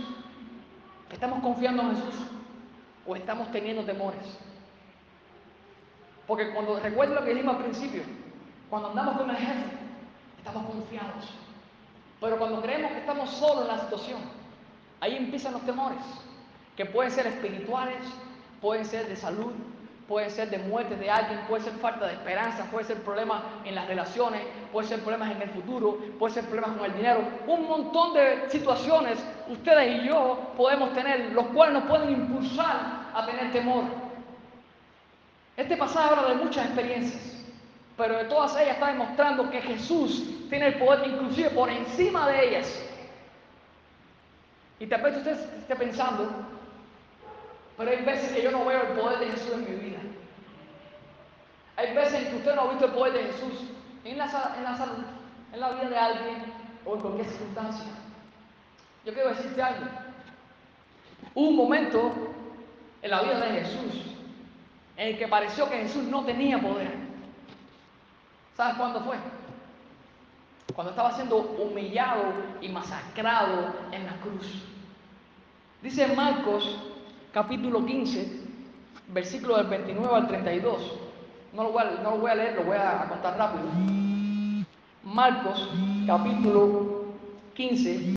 ¿Estamos 1.12 1.42
confiando 1.42 1.84
en 1.84 1.96
Jesús? 1.96 2.16
¿O 3.06 3.16
estamos 3.16 3.52
teniendo 3.52 3.84
temores? 3.84 4.38
Porque 6.26 6.52
cuando 6.54 6.80
recuerdo 6.80 7.16
lo 7.16 7.24
que 7.24 7.34
dijimos 7.34 7.56
al 7.56 7.64
principio, 7.64 8.04
cuando 8.70 8.90
andamos 8.90 9.18
con 9.18 9.30
el 9.30 9.36
jefe, 9.36 9.66
estamos 10.38 10.66
confiados. 10.66 11.30
Pero 12.20 12.38
cuando 12.38 12.62
creemos 12.62 12.92
que 12.92 13.00
estamos 13.00 13.30
solos 13.32 13.64
en 13.64 13.68
la 13.68 13.80
situación, 13.82 14.20
ahí 15.00 15.18
empiezan 15.18 15.54
los 15.54 15.66
temores, 15.66 16.00
que 16.78 16.86
pueden 16.86 17.12
ser 17.12 17.28
espirituales, 17.28 18.00
pueden 18.62 18.86
ser 18.86 19.08
de 19.08 19.16
salud, 19.16 19.52
pueden 20.12 20.30
ser 20.30 20.50
de 20.50 20.58
muerte 20.58 20.98
de 20.98 21.10
alguien, 21.10 21.40
puede 21.48 21.64
ser 21.64 21.72
falta 21.76 22.06
de 22.06 22.16
esperanza, 22.16 22.66
puede 22.70 22.84
ser 22.86 22.98
problemas 22.98 23.44
en 23.64 23.74
las 23.74 23.88
relaciones, 23.88 24.42
puede 24.70 24.86
ser 24.86 25.00
problemas 25.00 25.32
en 25.32 25.42
el 25.42 25.50
futuro, 25.52 26.00
puede 26.20 26.34
ser 26.34 26.44
problemas 26.44 26.76
con 26.76 26.86
el 26.86 26.98
dinero. 26.98 27.24
Un 27.48 27.66
montón 27.66 28.14
de 28.14 28.50
situaciones 28.50 29.18
ustedes 29.48 30.04
y 30.04 30.08
yo 30.10 30.52
podemos 30.58 30.94
tener, 30.94 31.32
los 31.32 31.46
cuales 31.48 31.76
nos 31.76 31.84
pueden 31.86 32.10
impulsar 32.10 33.10
a 33.14 33.26
tener 33.26 33.54
temor. 33.54 33.86
Este 35.56 35.78
pasaje 35.78 36.14
habla 36.14 36.34
de 36.34 36.44
muchas 36.44 36.66
experiencias, 36.66 37.46
pero 37.96 38.18
de 38.18 38.26
todas 38.26 38.54
ellas 38.58 38.74
está 38.74 38.88
demostrando 38.88 39.50
que 39.50 39.62
Jesús 39.62 40.26
tiene 40.50 40.68
el 40.68 40.74
poder 40.74 41.08
inclusive 41.08 41.52
por 41.52 41.70
encima 41.70 42.28
de 42.28 42.50
ellas. 42.50 42.86
Y 44.78 44.88
tal 44.88 45.04
vez 45.04 45.16
usted 45.16 45.38
esté 45.58 45.74
pensando, 45.78 46.30
Pero 47.78 47.92
hay 47.92 48.04
veces 48.04 48.32
que 48.32 48.44
yo 48.44 48.52
no 48.52 48.66
veo 48.66 48.82
el 48.82 49.00
poder 49.00 49.20
de 49.20 49.32
Jesús 49.32 49.54
en 49.54 49.66
mi 49.66 49.90
vida. 49.90 50.00
Hay 51.78 51.96
veces 51.96 52.22
en 52.22 52.30
que 52.30 52.36
usted 52.38 52.56
no 52.56 52.62
ha 52.62 52.70
visto 52.70 52.86
el 52.86 52.92
poder 52.92 53.14
de 53.14 53.24
Jesús 53.32 53.70
en 54.04 54.18
la, 54.18 54.26
en 54.58 54.64
la 54.64 54.78
salud, 54.78 55.04
en 55.54 55.60
la 55.60 55.72
vida 55.72 55.90
de 55.90 55.98
alguien 55.98 56.54
o 56.86 56.96
en 56.96 57.02
cualquier 57.02 57.28
circunstancia. 57.28 57.86
Yo 59.06 59.14
quiero 59.14 59.30
decirte 59.30 59.62
algo. 59.62 59.86
Hubo 61.34 61.50
un 61.50 61.56
momento 61.56 62.12
en 63.02 63.10
la 63.10 63.22
vida 63.22 63.40
de 63.40 63.62
Jesús 63.62 64.12
en 64.98 65.08
el 65.08 65.18
que 65.18 65.28
pareció 65.28 65.68
que 65.70 65.78
Jesús 65.78 66.04
no 66.04 66.24
tenía 66.24 66.60
poder. 66.60 66.92
¿Sabes 68.56 68.76
cuándo 68.76 69.02
fue? 69.02 69.16
Cuando 70.76 70.92
estaba 70.92 71.12
siendo 71.14 71.38
humillado 71.38 72.34
y 72.62 72.70
masacrado 72.70 73.74
en 73.92 74.06
la 74.06 74.14
cruz. 74.18 74.64
Dice 75.82 76.08
Marcos 76.16 76.78
capítulo 77.34 77.86
15, 77.86 78.40
versículo 79.14 79.58
del 79.58 79.68
29 79.68 80.16
al 80.16 80.28
32. 80.28 80.94
No 81.54 81.64
lo 81.64 81.72
voy 81.72 81.84
a, 81.84 82.02
no 82.02 82.12
lo 82.12 82.18
voy 82.18 82.32
a 82.32 82.36
leer, 82.36 82.56
lo 82.56 82.64
voy 82.64 82.78
a 82.78 83.06
contar 83.10 83.38
rápido. 83.38 83.66
Marcos 85.04 85.70
capítulo 86.06 87.06
15, 87.54 88.10